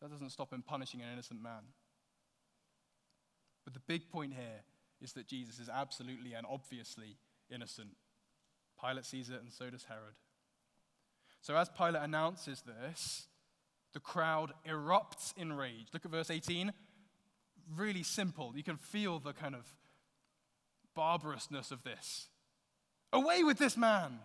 That 0.02 0.12
doesn't 0.12 0.32
stop 0.32 0.52
him 0.52 0.64
punishing 0.64 1.02
an 1.02 1.12
innocent 1.12 1.42
man. 1.42 1.64
But 3.64 3.74
the 3.74 3.80
big 3.80 4.10
point 4.10 4.34
here 4.34 4.64
is 5.02 5.14
that 5.14 5.28
Jesus 5.28 5.60
is 5.60 5.70
absolutely 5.70 6.34
and 6.34 6.46
obviously 6.50 7.18
innocent. 7.54 7.90
Pilate 8.84 9.06
sees 9.06 9.30
it, 9.30 9.42
and 9.42 9.52
so 9.52 9.70
does 9.70 9.86
Herod. 9.86 10.16
So, 11.42 11.56
as 11.56 11.70
Pilate 11.70 12.02
announces 12.02 12.62
this, 12.62 13.28
the 13.94 14.00
crowd 14.00 14.54
erupts 14.68 15.36
in 15.38 15.54
rage. 15.54 15.88
Look 15.94 16.06
at 16.06 16.12
verse 16.12 16.30
18. 16.30 16.72
Really 17.76 18.04
simple. 18.04 18.54
You 18.56 18.64
can 18.64 18.78
feel 18.78 19.20
the 19.20 19.34
kind 19.34 19.56
of 19.56 19.66
barbarousness 20.96 21.72
of 21.72 21.84
this. 21.84 22.28
Away 23.14 23.44
with 23.44 23.58
this 23.58 23.76
man! 23.76 24.20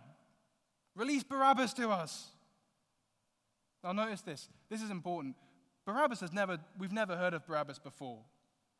Release 0.97 1.23
Barabbas 1.23 1.73
to 1.75 1.91
us. 1.91 2.31
Now, 3.83 3.91
notice 3.91 4.21
this. 4.21 4.49
This 4.67 4.81
is 4.81 4.89
important. 4.89 5.35
Barabbas 5.85 6.21
has 6.21 6.33
never, 6.33 6.57
we've 6.77 6.91
never 6.91 7.15
heard 7.15 7.35
of 7.35 7.45
Barabbas 7.45 7.77
before, 7.77 8.19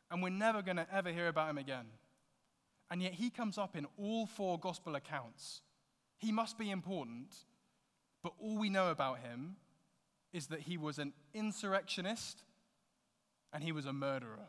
and 0.09 0.23
we're 0.23 0.29
never 0.29 0.63
going 0.63 0.77
to 0.77 0.87
ever 0.91 1.11
hear 1.11 1.27
about 1.27 1.49
him 1.49 1.59
again. 1.59 1.85
And 2.89 3.03
yet 3.03 3.13
he 3.13 3.29
comes 3.29 3.59
up 3.59 3.75
in 3.75 3.85
all 3.97 4.25
four 4.25 4.59
gospel 4.59 4.95
accounts. 4.95 5.61
He 6.17 6.31
must 6.31 6.57
be 6.57 6.71
important, 6.71 7.35
but 8.23 8.33
all 8.39 8.57
we 8.57 8.71
know 8.71 8.89
about 8.89 9.19
him 9.19 9.55
is 10.33 10.47
that 10.47 10.61
he 10.61 10.75
was 10.75 10.97
an 10.97 11.13
insurrectionist 11.35 12.41
and 13.53 13.63
he 13.63 13.71
was 13.71 13.85
a 13.85 13.93
murderer. 13.93 14.47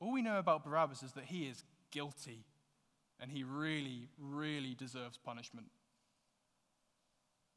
All 0.00 0.12
we 0.12 0.22
know 0.22 0.40
about 0.40 0.64
Barabbas 0.64 1.04
is 1.04 1.12
that 1.12 1.24
he 1.26 1.44
is 1.44 1.62
guilty 1.92 2.46
and 3.20 3.30
he 3.30 3.44
really, 3.44 4.08
really 4.18 4.74
deserves 4.74 5.18
punishment. 5.18 5.66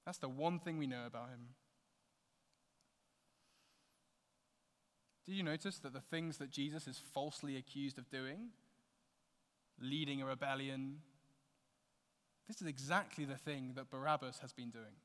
That's 0.05 0.17
the 0.17 0.29
one 0.29 0.59
thing 0.59 0.77
we 0.77 0.87
know 0.87 1.05
about 1.05 1.29
him. 1.29 1.47
Did 5.25 5.35
you 5.35 5.43
notice 5.43 5.79
that 5.79 5.93
the 5.93 6.01
things 6.01 6.37
that 6.37 6.51
Jesus 6.51 6.87
is 6.87 7.01
falsely 7.13 7.55
accused 7.55 7.97
of 7.97 8.09
doing, 8.09 8.49
leading 9.79 10.21
a 10.21 10.25
rebellion, 10.25 10.97
this 12.47 12.61
is 12.61 12.67
exactly 12.67 13.23
the 13.23 13.37
thing 13.37 13.73
that 13.75 13.89
Barabbas 13.89 14.39
has 14.39 14.51
been 14.51 14.69
doing. 14.69 14.95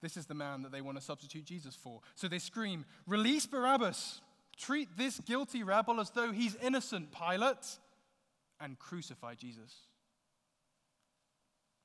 This 0.00 0.16
is 0.16 0.24
the 0.24 0.34
man 0.34 0.62
that 0.62 0.72
they 0.72 0.80
want 0.80 0.96
to 0.96 1.04
substitute 1.04 1.44
Jesus 1.44 1.76
for. 1.76 2.00
So 2.14 2.26
they 2.26 2.38
scream, 2.38 2.86
Release 3.06 3.46
Barabbas! 3.46 4.22
Treat 4.56 4.96
this 4.96 5.20
guilty 5.20 5.62
rebel 5.62 6.00
as 6.00 6.10
though 6.10 6.32
he's 6.32 6.54
innocent, 6.56 7.08
Pilate, 7.12 7.78
and 8.60 8.78
crucify 8.78 9.34
Jesus. 9.34 9.74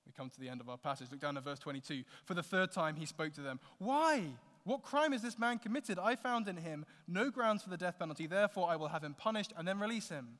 We 0.06 0.12
come 0.12 0.30
to 0.30 0.40
the 0.40 0.50
end 0.50 0.62
of 0.62 0.70
our 0.70 0.78
passage. 0.78 1.08
Look 1.12 1.22
down 1.22 1.38
at 1.38 1.44
verse 1.44 1.60
22. 1.60 2.04
For 2.26 2.34
the 2.34 2.44
third 2.44 2.72
time 2.72 2.96
he 2.96 3.06
spoke 3.06 3.34
to 3.34 3.42
them. 3.42 3.60
Why? 3.80 4.24
What 4.64 4.84
crime 4.84 5.12
has 5.12 5.22
this 5.22 5.40
man 5.40 5.60
committed? 5.60 5.98
I 6.00 6.16
found 6.16 6.48
in 6.48 6.58
him 6.58 6.86
no 7.08 7.32
grounds 7.32 7.64
for 7.64 7.70
the 7.70 7.78
death 7.78 8.00
penalty. 8.00 8.28
Therefore, 8.28 8.70
I 8.70 8.76
will 8.76 8.88
have 8.88 9.04
him 9.04 9.16
punished 9.16 9.54
and 9.58 9.68
then 9.68 9.80
release 9.80 10.10
him. 10.10 10.38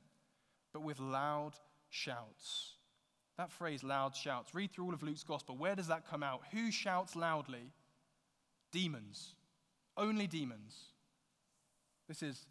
But 0.74 0.84
with 0.84 1.00
loud 1.00 1.54
shouts. 1.90 2.74
That 3.38 3.52
phrase, 3.52 3.84
loud 3.84 4.16
shouts, 4.16 4.56
read 4.56 4.72
through 4.72 4.86
all 4.86 4.94
of 4.94 5.04
Luke's 5.04 5.24
gospel. 5.24 5.58
Where 5.58 5.76
does 5.76 5.88
that 5.88 6.08
come 6.10 6.24
out? 6.24 6.42
Who 6.52 6.72
shouts 6.72 7.16
loudly? 7.16 7.72
Demons. 8.72 9.36
Only 9.98 10.28
demons. 10.28 10.76
This 12.08 12.22
is 12.22 12.46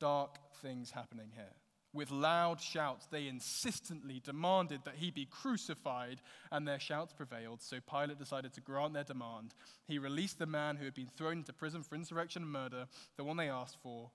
dark 0.00 0.38
things 0.62 0.90
happening 0.90 1.30
here. 1.34 1.54
With 1.94 2.10
loud 2.10 2.60
shouts, 2.60 3.06
they 3.06 3.28
insistently 3.28 4.20
demanded 4.22 4.80
that 4.84 4.96
he 4.96 5.12
be 5.12 5.26
crucified, 5.26 6.20
and 6.50 6.66
their 6.66 6.80
shouts 6.80 7.12
prevailed. 7.12 7.62
So 7.62 7.78
Pilate 7.88 8.18
decided 8.18 8.52
to 8.54 8.60
grant 8.60 8.94
their 8.94 9.04
demand. 9.04 9.54
He 9.86 10.00
released 10.00 10.40
the 10.40 10.46
man 10.46 10.74
who 10.74 10.84
had 10.84 10.94
been 10.94 11.10
thrown 11.16 11.38
into 11.38 11.52
prison 11.52 11.84
for 11.84 11.94
insurrection 11.94 12.42
and 12.42 12.50
murder, 12.50 12.88
the 13.16 13.22
one 13.22 13.36
they 13.36 13.48
asked 13.48 13.78
for, 13.80 14.10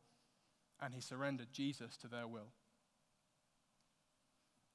and 0.81 0.93
he 0.93 0.99
surrendered 0.99 1.53
Jesus 1.53 1.95
to 1.97 2.09
their 2.09 2.27
will. 2.27 2.51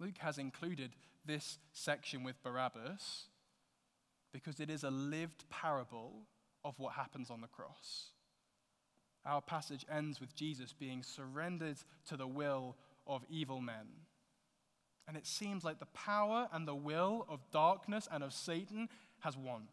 Luke 0.01 0.19
has 0.19 0.39
included 0.39 0.93
this 1.27 1.59
section 1.73 2.25
with 2.25 2.43
Barabbas 2.43 3.27
because 4.33 4.61
it 4.61 4.71
is 4.71 4.83
a 4.83 4.91
lived 4.91 5.45
parable 5.51 6.27
of 6.65 6.79
what 6.79 6.95
happens 6.95 7.31
on 7.31 7.43
the 7.43 7.49
cross. 7.49 8.13
Our 9.27 9.41
passage 9.41 9.87
ends 9.91 10.21
with 10.21 10.35
Jesus 10.35 10.73
being 10.73 11.03
surrendered 11.03 11.79
to 12.09 12.17
the 12.17 12.27
will 12.27 12.77
of 13.07 13.25
evil 13.29 13.61
men. 13.61 13.87
And 15.07 15.17
it 15.17 15.27
seems 15.27 15.65
like 15.65 15.79
the 15.79 15.87
power 15.87 16.49
and 16.53 16.67
the 16.67 16.75
will 16.75 17.27
of 17.29 17.41
darkness 17.51 18.09
and 18.11 18.25
of 18.25 18.33
Satan 18.33 18.89
has 19.21 19.37
won. 19.37 19.69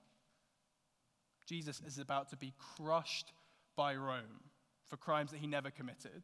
Jesus 1.46 1.82
is 1.86 1.98
about 1.98 2.30
to 2.30 2.38
be 2.38 2.54
crushed 2.78 3.32
by 3.76 3.96
Rome 3.96 4.42
for 4.88 4.98
crimes 4.98 5.32
that 5.32 5.40
he 5.40 5.48
never 5.48 5.72
committed. 5.72 6.24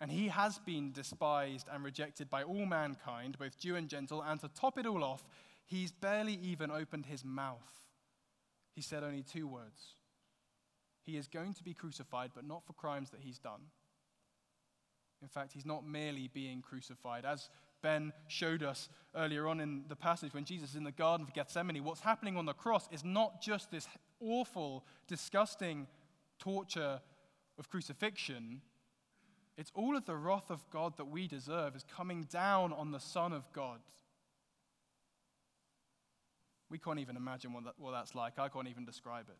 And 0.00 0.10
he 0.10 0.28
has 0.28 0.58
been 0.58 0.92
despised 0.92 1.68
and 1.72 1.84
rejected 1.84 2.28
by 2.28 2.42
all 2.42 2.66
mankind, 2.66 3.38
both 3.38 3.58
Jew 3.58 3.76
and 3.76 3.88
Gentile. 3.88 4.24
And 4.26 4.40
to 4.40 4.48
top 4.48 4.78
it 4.78 4.86
all 4.86 5.04
off, 5.04 5.24
he's 5.64 5.92
barely 5.92 6.34
even 6.42 6.70
opened 6.70 7.06
his 7.06 7.24
mouth. 7.24 7.82
He 8.74 8.82
said 8.82 9.04
only 9.04 9.22
two 9.22 9.46
words 9.46 9.94
He 11.02 11.16
is 11.16 11.28
going 11.28 11.54
to 11.54 11.62
be 11.62 11.74
crucified, 11.74 12.30
but 12.34 12.46
not 12.46 12.66
for 12.66 12.72
crimes 12.72 13.10
that 13.10 13.20
he's 13.20 13.38
done. 13.38 13.60
In 15.22 15.28
fact, 15.28 15.52
he's 15.52 15.64
not 15.64 15.86
merely 15.86 16.28
being 16.32 16.60
crucified. 16.60 17.24
As 17.24 17.48
Ben 17.82 18.12
showed 18.28 18.62
us 18.62 18.88
earlier 19.14 19.48
on 19.48 19.60
in 19.60 19.84
the 19.88 19.96
passage 19.96 20.34
when 20.34 20.44
Jesus 20.44 20.70
is 20.70 20.76
in 20.76 20.84
the 20.84 20.92
Garden 20.92 21.26
of 21.26 21.32
Gethsemane, 21.32 21.82
what's 21.82 22.00
happening 22.00 22.36
on 22.36 22.46
the 22.46 22.52
cross 22.52 22.88
is 22.92 23.04
not 23.04 23.40
just 23.40 23.70
this 23.70 23.88
awful, 24.20 24.84
disgusting 25.06 25.86
torture 26.38 27.00
of 27.58 27.70
crucifixion. 27.70 28.60
It's 29.56 29.70
all 29.74 29.96
of 29.96 30.04
the 30.04 30.16
wrath 30.16 30.50
of 30.50 30.68
God 30.70 30.96
that 30.96 31.06
we 31.06 31.28
deserve 31.28 31.76
is 31.76 31.84
coming 31.84 32.26
down 32.30 32.72
on 32.72 32.90
the 32.90 33.00
Son 33.00 33.32
of 33.32 33.50
God. 33.52 33.80
We 36.70 36.78
can't 36.78 36.98
even 36.98 37.16
imagine 37.16 37.52
what, 37.52 37.64
that, 37.64 37.74
what 37.78 37.92
that's 37.92 38.14
like. 38.14 38.38
I 38.38 38.48
can't 38.48 38.68
even 38.68 38.84
describe 38.84 39.28
it. 39.28 39.38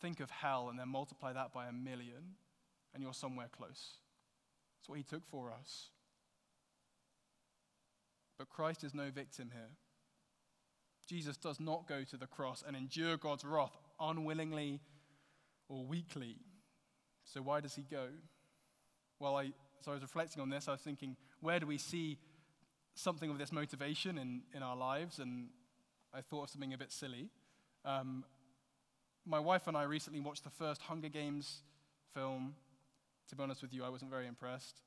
Think 0.00 0.20
of 0.20 0.30
hell 0.30 0.68
and 0.70 0.78
then 0.78 0.88
multiply 0.88 1.32
that 1.32 1.52
by 1.52 1.66
a 1.66 1.72
million, 1.72 2.36
and 2.94 3.02
you're 3.02 3.12
somewhere 3.12 3.48
close. 3.50 3.98
That's 4.78 4.88
what 4.88 4.98
he 4.98 5.04
took 5.04 5.26
for 5.26 5.50
us. 5.50 5.90
But 8.38 8.48
Christ 8.48 8.84
is 8.84 8.94
no 8.94 9.10
victim 9.10 9.50
here. 9.52 9.76
Jesus 11.08 11.36
does 11.36 11.58
not 11.58 11.88
go 11.88 12.04
to 12.04 12.16
the 12.16 12.26
cross 12.26 12.62
and 12.66 12.76
endure 12.76 13.16
God's 13.16 13.44
wrath 13.44 13.76
unwillingly 13.98 14.80
or 15.68 15.84
weakly. 15.84 16.36
So 17.24 17.40
why 17.42 17.60
does 17.60 17.74
he 17.74 17.82
go? 17.82 18.08
Well, 19.18 19.36
I, 19.36 19.52
so 19.80 19.90
I 19.90 19.94
was 19.94 20.02
reflecting 20.02 20.40
on 20.40 20.50
this. 20.50 20.68
I 20.68 20.72
was 20.72 20.80
thinking, 20.80 21.16
where 21.40 21.58
do 21.58 21.66
we 21.66 21.78
see 21.78 22.18
something 22.94 23.30
of 23.30 23.38
this 23.38 23.52
motivation 23.52 24.18
in, 24.18 24.42
in 24.54 24.62
our 24.62 24.76
lives? 24.76 25.18
And 25.18 25.48
I 26.14 26.20
thought 26.20 26.44
of 26.44 26.50
something 26.50 26.72
a 26.72 26.78
bit 26.78 26.92
silly. 26.92 27.30
Um, 27.84 28.24
my 29.26 29.40
wife 29.40 29.66
and 29.66 29.76
I 29.76 29.82
recently 29.82 30.20
watched 30.20 30.44
the 30.44 30.50
first 30.50 30.82
Hunger 30.82 31.08
Games 31.08 31.62
film 32.14 32.54
to 33.28 33.36
be 33.36 33.42
honest 33.42 33.62
with 33.62 33.72
you, 33.72 33.84
I 33.84 33.88
wasn't 33.88 34.10
very 34.10 34.26
impressed. 34.26 34.80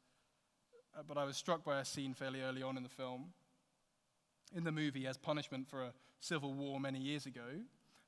Uh, 0.97 1.03
but 1.07 1.17
I 1.17 1.23
was 1.23 1.37
struck 1.37 1.63
by 1.63 1.79
a 1.79 1.85
scene 1.85 2.13
fairly 2.13 2.41
early 2.41 2.63
on 2.63 2.77
in 2.77 2.83
the 2.83 2.89
film. 2.89 3.33
In 4.53 4.63
the 4.63 4.71
movie, 4.71 5.07
as 5.07 5.17
punishment 5.17 5.69
for 5.69 5.83
a 5.83 5.93
civil 6.19 6.53
war 6.53 6.79
many 6.79 6.99
years 6.99 7.25
ago, 7.25 7.61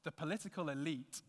the 0.03 0.11
political 0.11 0.69
elite 0.69 1.21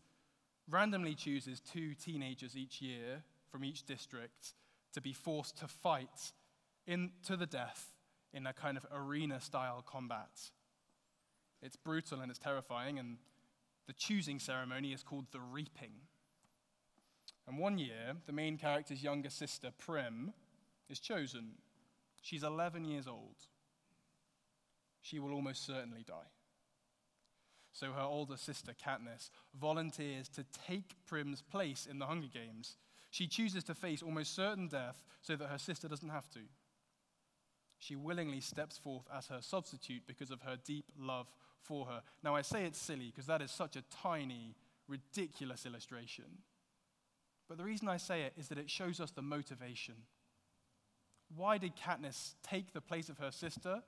randomly 0.69 1.15
chooses 1.15 1.61
two 1.61 1.93
teenagers 1.93 2.57
each 2.57 2.81
year 2.81 3.23
from 3.49 3.63
each 3.63 3.85
district 3.85 4.53
to 4.93 5.01
be 5.01 5.13
forced 5.13 5.57
to 5.57 5.67
fight 5.67 6.33
in, 6.85 7.11
to 7.25 7.37
the 7.37 7.45
death 7.45 7.93
in 8.33 8.45
a 8.47 8.53
kind 8.53 8.75
of 8.75 8.85
arena 8.93 9.39
style 9.39 9.83
combat. 9.87 10.51
It's 11.61 11.77
brutal 11.77 12.19
and 12.19 12.29
it's 12.29 12.39
terrifying, 12.39 12.99
and 12.99 13.17
the 13.87 13.93
choosing 13.93 14.39
ceremony 14.39 14.91
is 14.91 15.03
called 15.03 15.27
the 15.31 15.39
reaping. 15.39 15.93
And 17.47 17.59
one 17.59 17.77
year, 17.77 18.15
the 18.25 18.33
main 18.33 18.57
character's 18.57 19.03
younger 19.03 19.29
sister, 19.29 19.69
Prim, 19.77 20.33
is 20.89 20.99
chosen. 20.99 21.51
She's 22.21 22.43
11 22.43 22.85
years 22.85 23.07
old. 23.07 23.35
She 25.01 25.19
will 25.19 25.33
almost 25.33 25.65
certainly 25.65 26.03
die. 26.07 26.31
So 27.71 27.91
her 27.91 28.01
older 28.01 28.37
sister, 28.37 28.71
Katniss, 28.73 29.29
volunteers 29.59 30.29
to 30.29 30.45
take 30.67 30.95
Prim's 31.05 31.41
place 31.41 31.85
in 31.89 31.99
the 31.99 32.05
Hunger 32.05 32.29
Games. 32.33 32.77
She 33.11 33.27
chooses 33.27 33.63
to 33.65 33.75
face 33.75 34.01
almost 34.01 34.33
certain 34.33 34.67
death 34.67 35.03
so 35.21 35.35
that 35.35 35.49
her 35.49 35.57
sister 35.57 35.87
doesn't 35.87 36.09
have 36.09 36.29
to. 36.31 36.39
She 37.77 37.95
willingly 37.95 38.39
steps 38.39 38.77
forth 38.77 39.05
as 39.15 39.27
her 39.27 39.41
substitute 39.41 40.03
because 40.07 40.31
of 40.31 40.41
her 40.41 40.57
deep 40.65 40.85
love 40.97 41.27
for 41.61 41.85
her. 41.85 42.01
Now, 42.23 42.35
I 42.35 42.41
say 42.41 42.65
it's 42.65 42.81
silly 42.81 43.07
because 43.07 43.27
that 43.27 43.41
is 43.41 43.51
such 43.51 43.75
a 43.75 43.83
tiny, 44.01 44.55
ridiculous 44.87 45.65
illustration. 45.65 46.25
But 47.47 47.57
the 47.57 47.63
reason 47.63 47.87
I 47.87 47.97
say 47.97 48.23
it 48.23 48.33
is 48.37 48.47
that 48.47 48.57
it 48.57 48.69
shows 48.69 48.99
us 48.99 49.11
the 49.11 49.21
motivation. 49.21 49.95
Why 51.35 51.57
did 51.57 51.73
Katniss 51.75 52.35
take 52.43 52.73
the 52.73 52.81
place 52.81 53.09
of 53.09 53.17
her 53.19 53.31
sister? 53.31 53.81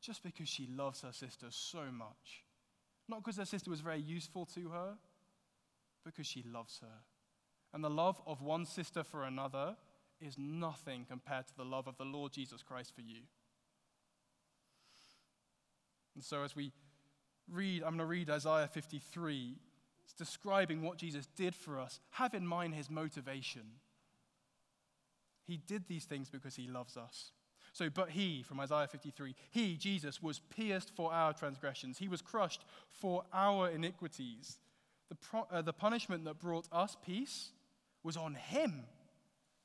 Just 0.00 0.22
because 0.22 0.48
she 0.48 0.66
loves 0.66 1.02
her 1.02 1.12
sister 1.12 1.46
so 1.50 1.84
much. 1.90 2.44
Not 3.08 3.22
because 3.22 3.36
her 3.36 3.44
sister 3.44 3.70
was 3.70 3.80
very 3.80 4.00
useful 4.00 4.46
to 4.54 4.70
her, 4.70 4.94
because 6.04 6.26
she 6.26 6.42
loves 6.42 6.80
her. 6.80 7.02
And 7.72 7.82
the 7.82 7.90
love 7.90 8.20
of 8.26 8.42
one 8.42 8.66
sister 8.66 9.02
for 9.02 9.24
another 9.24 9.76
is 10.20 10.36
nothing 10.38 11.06
compared 11.08 11.46
to 11.48 11.56
the 11.56 11.64
love 11.64 11.86
of 11.86 11.96
the 11.96 12.04
Lord 12.04 12.32
Jesus 12.32 12.62
Christ 12.62 12.94
for 12.94 13.00
you. 13.00 13.22
And 16.14 16.22
so, 16.22 16.42
as 16.42 16.54
we 16.54 16.72
read, 17.50 17.82
I'm 17.82 17.96
going 17.96 17.98
to 17.98 18.06
read 18.06 18.30
Isaiah 18.30 18.68
53 18.68 19.56
it's 20.04 20.14
describing 20.14 20.82
what 20.82 20.98
Jesus 20.98 21.26
did 21.36 21.54
for 21.54 21.78
us. 21.78 22.00
Have 22.10 22.34
in 22.34 22.46
mind 22.46 22.74
his 22.74 22.90
motivation. 22.90 23.62
He 25.46 25.56
did 25.56 25.86
these 25.86 26.04
things 26.04 26.30
because 26.30 26.56
he 26.56 26.68
loves 26.68 26.96
us. 26.96 27.32
So, 27.72 27.88
but 27.88 28.10
he, 28.10 28.42
from 28.42 28.60
Isaiah 28.60 28.86
53, 28.86 29.34
he, 29.50 29.76
Jesus, 29.76 30.22
was 30.22 30.40
pierced 30.40 30.90
for 30.94 31.12
our 31.12 31.32
transgressions, 31.32 31.98
he 31.98 32.08
was 32.08 32.20
crushed 32.20 32.64
for 32.90 33.24
our 33.32 33.70
iniquities. 33.70 34.58
The, 35.08 35.14
pro- 35.14 35.46
uh, 35.50 35.62
the 35.62 35.72
punishment 35.72 36.24
that 36.24 36.38
brought 36.38 36.68
us 36.70 36.96
peace 37.04 37.50
was 38.02 38.16
on 38.16 38.34
him. 38.34 38.84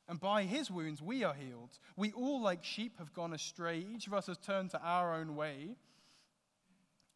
And 0.09 0.19
by 0.19 0.43
his 0.43 0.71
wounds 0.71 1.01
we 1.01 1.25
are 1.25 1.33
healed. 1.33 1.77
We 1.97 2.13
all, 2.13 2.41
like 2.41 2.63
sheep, 2.63 2.97
have 2.97 3.13
gone 3.13 3.33
astray. 3.33 3.85
Each 3.93 4.07
of 4.07 4.13
us 4.13 4.27
has 4.27 4.37
turned 4.37 4.71
to 4.71 4.81
our 4.81 5.13
own 5.13 5.35
way. 5.35 5.75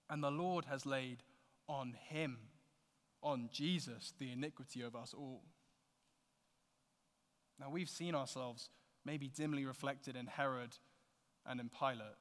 And 0.09 0.21
the 0.21 0.31
Lord 0.31 0.65
has 0.65 0.85
laid 0.85 1.23
on 1.69 1.95
him 2.09 2.37
on 3.21 3.49
Jesus 3.51 4.13
the 4.19 4.31
iniquity 4.31 4.81
of 4.81 4.95
us 4.95 5.13
all. 5.17 5.43
Now, 7.59 7.69
we've 7.69 7.89
seen 7.89 8.15
ourselves 8.15 8.69
maybe 9.05 9.27
dimly 9.27 9.65
reflected 9.65 10.15
in 10.15 10.27
Herod 10.27 10.77
and 11.45 11.59
in 11.59 11.69
Pilate. 11.69 12.17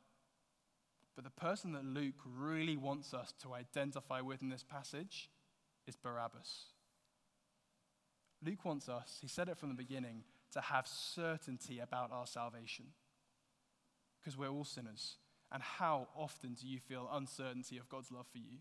But 1.15 1.25
the 1.25 1.31
person 1.31 1.73
that 1.73 1.85
Luke 1.85 2.15
really 2.25 2.77
wants 2.77 3.13
us 3.15 3.33
to 3.43 3.55
identify 3.55 4.21
with 4.21 4.43
in 4.43 4.49
this 4.49 4.65
passage 4.65 5.31
is 5.87 5.97
Barabbas. 5.97 6.67
Luke 8.45 8.65
wants 8.65 8.89
us, 8.89 9.19
he 9.21 9.29
said 9.29 9.49
it 9.49 9.59
from 9.59 9.69
the 9.69 9.75
beginning, 9.75 10.25
to 10.53 10.61
have 10.61 10.87
certainty 10.87 11.79
about 11.79 12.11
our 12.13 12.27
salvation. 12.27 12.87
Because 14.19 14.37
we're 14.37 14.51
all 14.51 14.65
sinners. 14.65 15.17
And 15.53 15.63
how 15.63 16.09
often 16.17 16.55
do 16.55 16.67
you 16.67 16.79
feel 16.79 17.09
uncertainty 17.13 17.77
of 17.77 17.89
God's 17.89 18.11
love 18.11 18.27
for 18.31 18.39
you? 18.39 18.59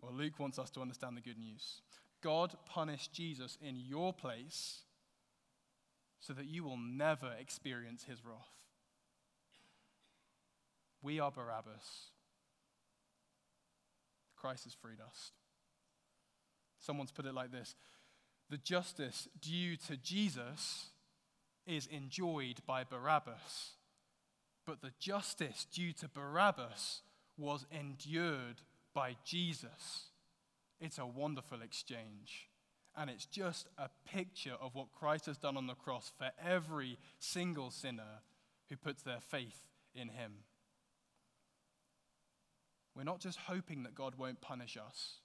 Well, 0.00 0.12
Luke 0.12 0.38
wants 0.38 0.58
us 0.58 0.70
to 0.70 0.80
understand 0.80 1.16
the 1.16 1.20
good 1.20 1.38
news. 1.38 1.82
God 2.22 2.54
punished 2.66 3.12
Jesus 3.12 3.58
in 3.60 3.76
your 3.76 4.12
place 4.12 4.82
so 6.20 6.32
that 6.32 6.46
you 6.46 6.64
will 6.64 6.76
never 6.76 7.32
experience 7.38 8.04
his 8.04 8.24
wrath. 8.24 8.58
We 11.02 11.20
are 11.20 11.30
Barabbas. 11.30 12.10
Christ 14.36 14.64
has 14.64 14.74
freed 14.74 15.00
us. 15.04 15.32
Someone's 16.80 17.12
put 17.12 17.26
it 17.26 17.34
like 17.34 17.52
this 17.52 17.74
The 18.50 18.58
justice 18.58 19.28
due 19.40 19.76
to 19.88 19.96
Jesus 19.96 20.90
is 21.66 21.86
enjoyed 21.86 22.60
by 22.66 22.84
Barabbas, 22.84 23.74
but 24.66 24.80
the 24.80 24.92
justice 24.98 25.66
due 25.72 25.92
to 25.94 26.08
Barabbas 26.08 27.02
was 27.36 27.66
endured 27.70 28.62
by 28.98 29.14
Jesus. 29.24 30.06
It's 30.80 30.98
a 30.98 31.06
wonderful 31.06 31.62
exchange. 31.62 32.48
And 32.96 33.08
it's 33.08 33.26
just 33.26 33.68
a 33.78 33.90
picture 34.12 34.56
of 34.60 34.74
what 34.74 34.90
Christ 34.90 35.26
has 35.26 35.38
done 35.38 35.56
on 35.56 35.68
the 35.68 35.74
cross 35.74 36.10
for 36.18 36.30
every 36.44 36.98
single 37.20 37.70
sinner 37.70 38.22
who 38.68 38.76
puts 38.76 39.02
their 39.02 39.20
faith 39.20 39.68
in 39.94 40.08
him. 40.08 40.32
We're 42.96 43.04
not 43.04 43.20
just 43.20 43.38
hoping 43.46 43.84
that 43.84 43.94
God 43.94 44.16
won't 44.18 44.40
punish 44.40 44.76
us 44.76 45.18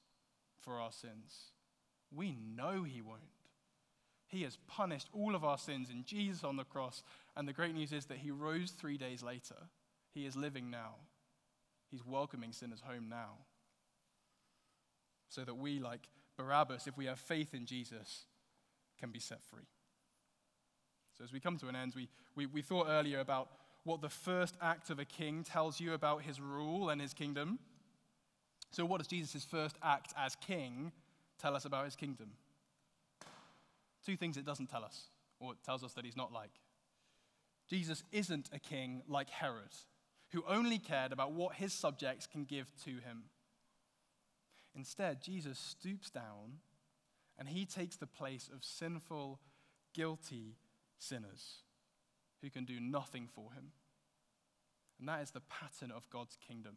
for 0.61 0.79
our 0.79 0.91
sins, 0.91 1.49
we 2.15 2.37
know 2.55 2.83
he 2.83 3.01
won't. 3.01 3.21
He 4.27 4.43
has 4.43 4.59
punished 4.67 5.09
all 5.13 5.33
of 5.33 5.43
our 5.43 5.57
sins 5.57 5.89
in 5.89 6.03
Jesus 6.05 6.43
on 6.43 6.57
the 6.57 6.63
cross, 6.63 7.01
and 7.35 7.47
the 7.47 7.53
great 7.53 7.73
news 7.73 7.91
is 7.91 8.05
that 8.05 8.19
he 8.19 8.29
rose 8.29 8.69
three 8.69 8.97
days 8.99 9.23
later. 9.23 9.55
He 10.13 10.27
is 10.27 10.35
living 10.35 10.69
now. 10.69 10.97
He's 11.89 12.05
welcoming 12.05 12.53
sinners 12.53 12.83
home 12.85 13.09
now. 13.09 13.39
So 15.33 15.43
that 15.43 15.55
we, 15.55 15.79
like 15.79 16.09
Barabbas, 16.37 16.85
if 16.85 16.95
we 16.95 17.05
have 17.05 17.17
faith 17.17 17.55
in 17.55 17.65
Jesus, 17.65 18.25
can 18.99 19.09
be 19.09 19.17
set 19.17 19.41
free. 19.41 19.65
So, 21.17 21.23
as 21.23 21.33
we 21.33 21.39
come 21.39 21.57
to 21.57 21.69
an 21.69 21.75
end, 21.75 21.93
we, 21.95 22.07
we, 22.35 22.45
we 22.45 22.61
thought 22.61 22.85
earlier 22.87 23.19
about 23.19 23.49
what 23.83 23.99
the 23.99 24.09
first 24.09 24.55
act 24.61 24.91
of 24.91 24.99
a 24.99 25.05
king 25.05 25.43
tells 25.43 25.79
you 25.79 25.93
about 25.93 26.21
his 26.21 26.39
rule 26.39 26.91
and 26.91 27.01
his 27.01 27.15
kingdom. 27.15 27.57
So, 28.69 28.85
what 28.85 28.99
does 28.99 29.07
Jesus' 29.07 29.43
first 29.43 29.75
act 29.81 30.13
as 30.15 30.35
king 30.35 30.91
tell 31.41 31.55
us 31.55 31.65
about 31.65 31.85
his 31.85 31.95
kingdom? 31.95 32.33
Two 34.05 34.15
things 34.15 34.37
it 34.37 34.45
doesn't 34.45 34.69
tell 34.69 34.83
us, 34.83 35.05
or 35.39 35.53
it 35.53 35.63
tells 35.65 35.83
us 35.83 35.93
that 35.93 36.05
he's 36.05 36.15
not 36.15 36.31
like. 36.31 36.51
Jesus 37.67 38.03
isn't 38.11 38.51
a 38.53 38.59
king 38.59 39.01
like 39.07 39.31
Herod, 39.31 39.73
who 40.31 40.43
only 40.47 40.77
cared 40.77 41.11
about 41.11 41.31
what 41.31 41.55
his 41.55 41.73
subjects 41.73 42.27
can 42.27 42.43
give 42.43 42.71
to 42.83 42.91
him. 42.91 43.23
Instead, 44.75 45.21
Jesus 45.21 45.59
stoops 45.59 46.09
down 46.09 46.59
and 47.37 47.47
he 47.47 47.65
takes 47.65 47.95
the 47.95 48.07
place 48.07 48.49
of 48.53 48.63
sinful, 48.63 49.39
guilty 49.93 50.57
sinners 50.97 51.63
who 52.41 52.49
can 52.49 52.65
do 52.65 52.79
nothing 52.79 53.27
for 53.33 53.53
him. 53.53 53.71
And 54.99 55.07
that 55.07 55.21
is 55.21 55.31
the 55.31 55.41
pattern 55.41 55.91
of 55.91 56.09
God's 56.09 56.37
kingdom. 56.47 56.75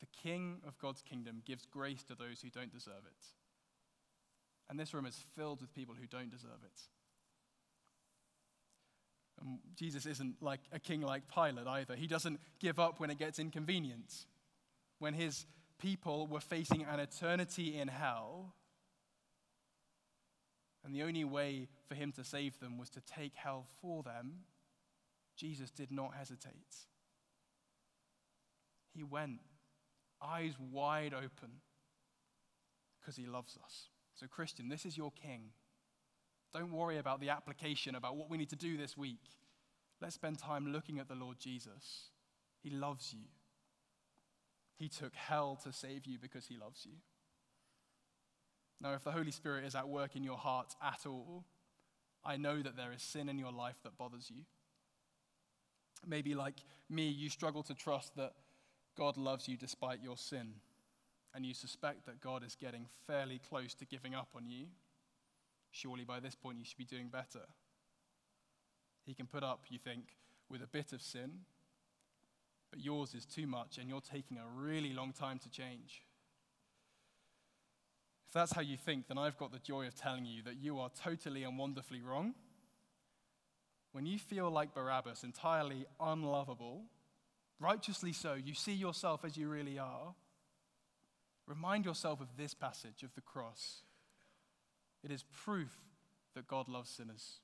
The 0.00 0.06
king 0.22 0.60
of 0.66 0.78
God's 0.78 1.02
kingdom 1.02 1.42
gives 1.44 1.64
grace 1.64 2.02
to 2.04 2.14
those 2.14 2.40
who 2.42 2.50
don't 2.50 2.72
deserve 2.72 3.04
it. 3.06 3.26
And 4.68 4.78
this 4.78 4.92
room 4.94 5.06
is 5.06 5.24
filled 5.36 5.60
with 5.60 5.74
people 5.74 5.94
who 5.98 6.06
don't 6.06 6.30
deserve 6.30 6.62
it. 6.64 6.80
And 9.40 9.58
Jesus 9.76 10.06
isn't 10.06 10.36
like 10.40 10.60
a 10.72 10.78
king 10.78 11.02
like 11.02 11.22
Pilate 11.32 11.66
either. 11.66 11.94
He 11.94 12.06
doesn't 12.06 12.40
give 12.58 12.78
up 12.78 13.00
when 13.00 13.10
it 13.10 13.18
gets 13.18 13.38
inconvenient. 13.38 14.26
When 15.02 15.14
his 15.14 15.46
people 15.80 16.28
were 16.28 16.38
facing 16.38 16.84
an 16.84 17.00
eternity 17.00 17.76
in 17.76 17.88
hell, 17.88 18.54
and 20.84 20.94
the 20.94 21.02
only 21.02 21.24
way 21.24 21.66
for 21.88 21.96
him 21.96 22.12
to 22.12 22.22
save 22.22 22.60
them 22.60 22.78
was 22.78 22.88
to 22.90 23.00
take 23.00 23.34
hell 23.34 23.66
for 23.80 24.04
them, 24.04 24.44
Jesus 25.36 25.72
did 25.72 25.90
not 25.90 26.14
hesitate. 26.14 26.76
He 28.94 29.02
went, 29.02 29.40
eyes 30.24 30.52
wide 30.70 31.14
open, 31.14 31.50
because 33.00 33.16
he 33.16 33.26
loves 33.26 33.58
us. 33.64 33.88
So, 34.14 34.28
Christian, 34.28 34.68
this 34.68 34.86
is 34.86 34.96
your 34.96 35.10
king. 35.10 35.50
Don't 36.54 36.70
worry 36.70 36.98
about 36.98 37.20
the 37.20 37.30
application, 37.30 37.96
about 37.96 38.14
what 38.14 38.30
we 38.30 38.38
need 38.38 38.50
to 38.50 38.56
do 38.56 38.76
this 38.76 38.96
week. 38.96 39.32
Let's 40.00 40.14
spend 40.14 40.38
time 40.38 40.72
looking 40.72 41.00
at 41.00 41.08
the 41.08 41.16
Lord 41.16 41.40
Jesus. 41.40 42.10
He 42.62 42.70
loves 42.70 43.12
you. 43.12 43.24
He 44.78 44.88
took 44.88 45.14
hell 45.14 45.58
to 45.64 45.72
save 45.72 46.06
you 46.06 46.18
because 46.18 46.46
he 46.46 46.56
loves 46.56 46.84
you. 46.84 46.96
Now, 48.80 48.94
if 48.94 49.04
the 49.04 49.12
Holy 49.12 49.30
Spirit 49.30 49.64
is 49.64 49.74
at 49.74 49.88
work 49.88 50.16
in 50.16 50.24
your 50.24 50.36
heart 50.36 50.74
at 50.82 51.06
all, 51.06 51.44
I 52.24 52.36
know 52.36 52.60
that 52.62 52.76
there 52.76 52.92
is 52.92 53.02
sin 53.02 53.28
in 53.28 53.38
your 53.38 53.52
life 53.52 53.76
that 53.84 53.96
bothers 53.96 54.30
you. 54.30 54.42
Maybe, 56.06 56.34
like 56.34 56.56
me, 56.90 57.08
you 57.08 57.28
struggle 57.28 57.62
to 57.64 57.74
trust 57.74 58.16
that 58.16 58.32
God 58.96 59.16
loves 59.16 59.48
you 59.48 59.56
despite 59.56 60.02
your 60.02 60.16
sin, 60.16 60.54
and 61.34 61.46
you 61.46 61.54
suspect 61.54 62.06
that 62.06 62.20
God 62.20 62.44
is 62.44 62.56
getting 62.56 62.86
fairly 63.06 63.40
close 63.48 63.74
to 63.74 63.86
giving 63.86 64.14
up 64.14 64.28
on 64.34 64.46
you. 64.46 64.66
Surely 65.70 66.04
by 66.04 66.20
this 66.20 66.34
point 66.34 66.58
you 66.58 66.64
should 66.64 66.76
be 66.76 66.84
doing 66.84 67.08
better. 67.08 67.46
He 69.06 69.14
can 69.14 69.26
put 69.26 69.42
up, 69.42 69.64
you 69.68 69.78
think, 69.78 70.16
with 70.48 70.62
a 70.62 70.66
bit 70.66 70.92
of 70.92 71.00
sin, 71.00 71.30
but 72.72 72.82
yours 72.82 73.14
is 73.14 73.26
too 73.26 73.46
much, 73.46 73.76
and 73.78 73.88
you're 73.88 74.00
taking 74.00 74.38
a 74.38 74.60
really 74.60 74.94
long 74.94 75.12
time 75.12 75.38
to 75.38 75.50
change. 75.50 76.02
If 78.26 78.32
that's 78.32 78.52
how 78.52 78.62
you 78.62 78.78
think, 78.78 79.08
then 79.08 79.18
I've 79.18 79.36
got 79.36 79.52
the 79.52 79.58
joy 79.58 79.86
of 79.86 79.94
telling 79.94 80.24
you 80.24 80.42
that 80.44 80.56
you 80.56 80.80
are 80.80 80.88
totally 80.88 81.44
and 81.44 81.58
wonderfully 81.58 82.00
wrong. 82.00 82.34
When 83.92 84.06
you 84.06 84.18
feel 84.18 84.50
like 84.50 84.74
Barabbas, 84.74 85.22
entirely 85.22 85.84
unlovable, 86.00 86.84
righteously 87.60 88.14
so, 88.14 88.32
you 88.32 88.54
see 88.54 88.72
yourself 88.72 89.22
as 89.22 89.36
you 89.36 89.48
really 89.48 89.78
are, 89.78 90.14
remind 91.46 91.84
yourself 91.84 92.22
of 92.22 92.28
this 92.38 92.54
passage 92.54 93.02
of 93.02 93.14
the 93.14 93.20
cross. 93.20 93.82
It 95.04 95.10
is 95.10 95.24
proof 95.44 95.76
that 96.34 96.48
God 96.48 96.70
loves 96.70 96.88
sinners. 96.88 97.40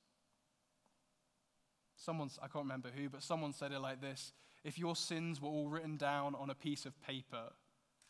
Someone's, 1.97 2.39
I 2.43 2.47
can't 2.47 2.65
remember 2.65 2.89
who, 2.97 3.11
but 3.11 3.23
someone 3.23 3.53
said 3.53 3.73
it 3.73 3.81
like 3.81 4.01
this 4.01 4.33
If 4.69 4.79
your 4.79 4.97
sins 4.97 5.41
were 5.41 5.49
all 5.49 5.71
written 5.71 5.97
down 5.97 6.35
on 6.35 6.51
a 6.51 6.55
piece 6.55 6.85
of 6.85 7.01
paper, 7.01 7.45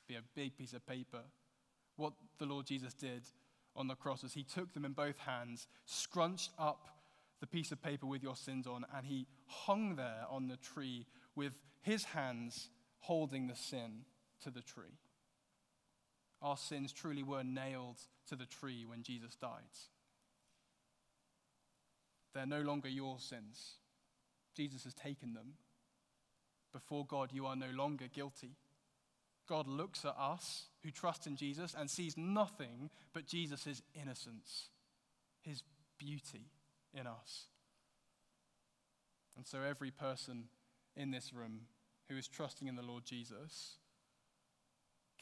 be 0.09 0.17
a 0.17 0.23
big 0.35 0.59
piece 0.59 0.73
of 0.73 0.85
paper, 0.85 1.21
what 1.95 2.15
the 2.41 2.47
Lord 2.47 2.67
Jesus 2.67 2.95
did 2.95 3.23
on 3.77 3.87
the 3.87 3.95
cross 3.95 4.25
was 4.25 4.33
he 4.33 4.43
took 4.43 4.75
them 4.75 4.85
in 4.85 4.91
both 4.91 5.19
hands, 5.19 5.69
scrunched 5.85 6.51
up 6.59 6.89
the 7.39 7.47
piece 7.47 7.71
of 7.71 7.81
paper 7.81 8.07
with 8.07 8.25
your 8.25 8.35
sins 8.35 8.67
on, 8.67 8.85
and 8.93 9.07
he 9.07 9.29
hung 9.47 9.95
there 9.95 10.25
on 10.29 10.49
the 10.49 10.57
tree 10.57 11.07
with 11.37 11.53
his 11.81 12.03
hands 12.03 12.71
holding 12.99 13.47
the 13.47 13.55
sin 13.55 14.01
to 14.43 14.51
the 14.51 14.61
tree. 14.61 14.99
Our 16.43 16.57
sins 16.57 16.93
truly 16.93 17.23
were 17.23 17.45
nailed 17.45 17.99
to 18.31 18.35
the 18.35 18.47
tree 18.47 18.85
when 18.85 19.05
Jesus 19.05 19.37
died. 19.37 19.63
They're 22.35 22.47
no 22.47 22.63
longer 22.63 22.89
your 22.89 23.21
sins. 23.21 23.75
Jesus 24.57 24.83
has 24.83 24.95
taken 24.95 25.35
them. 25.35 25.53
Before 26.73 27.07
God, 27.07 27.31
you 27.33 27.47
are 27.47 27.57
no 27.57 27.71
longer 27.75 28.07
guilty. 28.13 28.57
God 29.49 29.67
looks 29.67 30.05
at 30.05 30.15
us 30.19 30.67
who 30.83 30.91
trust 30.91 31.27
in 31.27 31.37
Jesus 31.37 31.75
and 31.77 31.91
sees 31.91 32.17
nothing 32.17 32.91
but 33.15 33.27
Jesus' 33.27 33.83
innocence, 33.95 34.69
his 35.41 35.63
beauty 35.99 36.51
in 36.93 37.07
us. 37.07 37.47
And 39.37 39.47
so, 39.47 39.63
every 39.63 39.91
person 39.91 40.45
in 40.97 41.11
this 41.11 41.33
room 41.33 41.61
who 42.09 42.17
is 42.17 42.29
trusting 42.29 42.69
in 42.69 42.77
the 42.77 42.83
Lord 42.83 43.05
Jesus 43.05 43.77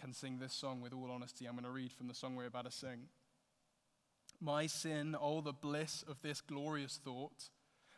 can 0.00 0.12
sing 0.12 0.38
this 0.38 0.52
song 0.52 0.80
with 0.80 0.92
all 0.92 1.11
honesty. 1.11 1.46
I'm 1.46 1.54
going 1.54 1.64
to 1.64 1.70
read 1.70 1.92
from 1.92 2.09
the 2.09 2.14
song 2.14 2.35
we're 2.35 2.46
about 2.46 2.64
to 2.64 2.70
sing. 2.70 3.09
My 4.40 4.66
sin, 4.66 5.16
oh, 5.20 5.40
the 5.40 5.52
bliss 5.52 6.04
of 6.06 6.20
this 6.22 6.40
glorious 6.40 6.98
thought. 7.02 7.50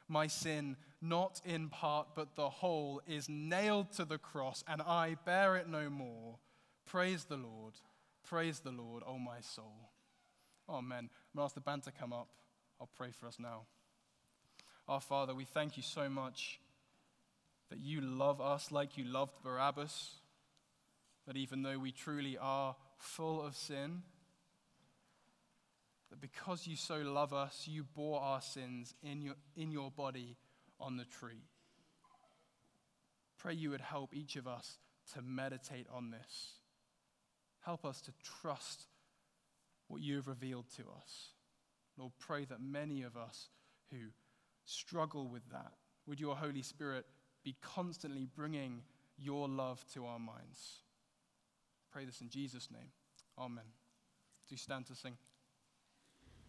My 0.08 0.26
sin, 0.26 0.76
not 1.02 1.40
in 1.44 1.68
part, 1.68 2.08
but 2.14 2.34
the 2.34 2.48
whole, 2.48 3.02
is 3.06 3.28
nailed 3.28 3.92
to 3.92 4.04
the 4.04 4.18
cross, 4.18 4.64
and 4.66 4.80
I 4.82 5.16
bear 5.24 5.56
it 5.56 5.68
no 5.68 5.90
more. 5.90 6.38
Praise 6.86 7.24
the 7.24 7.36
Lord. 7.36 7.74
Praise 8.26 8.60
the 8.60 8.70
Lord, 8.70 9.02
oh 9.06 9.18
my 9.18 9.40
soul. 9.40 9.90
Amen. 10.68 10.98
I'm 10.98 11.08
going 11.36 11.42
to 11.42 11.42
ask 11.42 11.54
the 11.54 11.60
band 11.60 11.82
to 11.84 11.92
come 11.92 12.12
up. 12.12 12.28
I'll 12.80 12.90
pray 12.96 13.10
for 13.10 13.26
us 13.26 13.38
now. 13.38 13.62
Our 14.86 15.00
Father, 15.00 15.34
we 15.34 15.44
thank 15.44 15.76
you 15.76 15.82
so 15.82 16.08
much 16.08 16.60
that 17.70 17.80
you 17.80 18.00
love 18.00 18.40
us 18.40 18.72
like 18.72 18.96
you 18.96 19.04
loved 19.04 19.32
Barabbas, 19.42 20.14
that 21.26 21.36
even 21.36 21.62
though 21.62 21.78
we 21.78 21.92
truly 21.92 22.38
are 22.38 22.74
full 22.96 23.42
of 23.44 23.54
sin, 23.54 24.02
that 26.10 26.20
because 26.20 26.66
you 26.66 26.76
so 26.76 26.96
love 26.96 27.32
us, 27.32 27.66
you 27.66 27.84
bore 27.84 28.20
our 28.20 28.40
sins 28.40 28.94
in 29.02 29.22
your, 29.22 29.34
in 29.56 29.70
your 29.70 29.90
body 29.90 30.36
on 30.80 30.96
the 30.96 31.04
tree. 31.04 31.44
Pray 33.38 33.54
you 33.54 33.70
would 33.70 33.80
help 33.80 34.14
each 34.14 34.36
of 34.36 34.46
us 34.46 34.78
to 35.14 35.22
meditate 35.22 35.86
on 35.92 36.10
this. 36.10 36.52
Help 37.60 37.84
us 37.84 38.00
to 38.02 38.12
trust 38.42 38.86
what 39.88 40.00
you 40.00 40.16
have 40.16 40.28
revealed 40.28 40.66
to 40.76 40.82
us. 40.82 41.28
Lord, 41.96 42.12
pray 42.18 42.44
that 42.46 42.60
many 42.60 43.02
of 43.02 43.16
us 43.16 43.48
who 43.90 43.98
struggle 44.64 45.28
with 45.28 45.48
that, 45.50 45.72
would 46.06 46.20
your 46.20 46.36
Holy 46.36 46.62
Spirit 46.62 47.06
be 47.44 47.56
constantly 47.62 48.26
bringing 48.36 48.82
your 49.16 49.48
love 49.48 49.84
to 49.94 50.06
our 50.06 50.18
minds. 50.18 50.82
Pray 51.90 52.04
this 52.04 52.20
in 52.20 52.28
Jesus' 52.28 52.68
name. 52.70 52.90
Amen. 53.38 53.64
Do 54.46 54.54
you 54.54 54.58
stand 54.58 54.86
to 54.86 54.94
sing. 54.94 55.16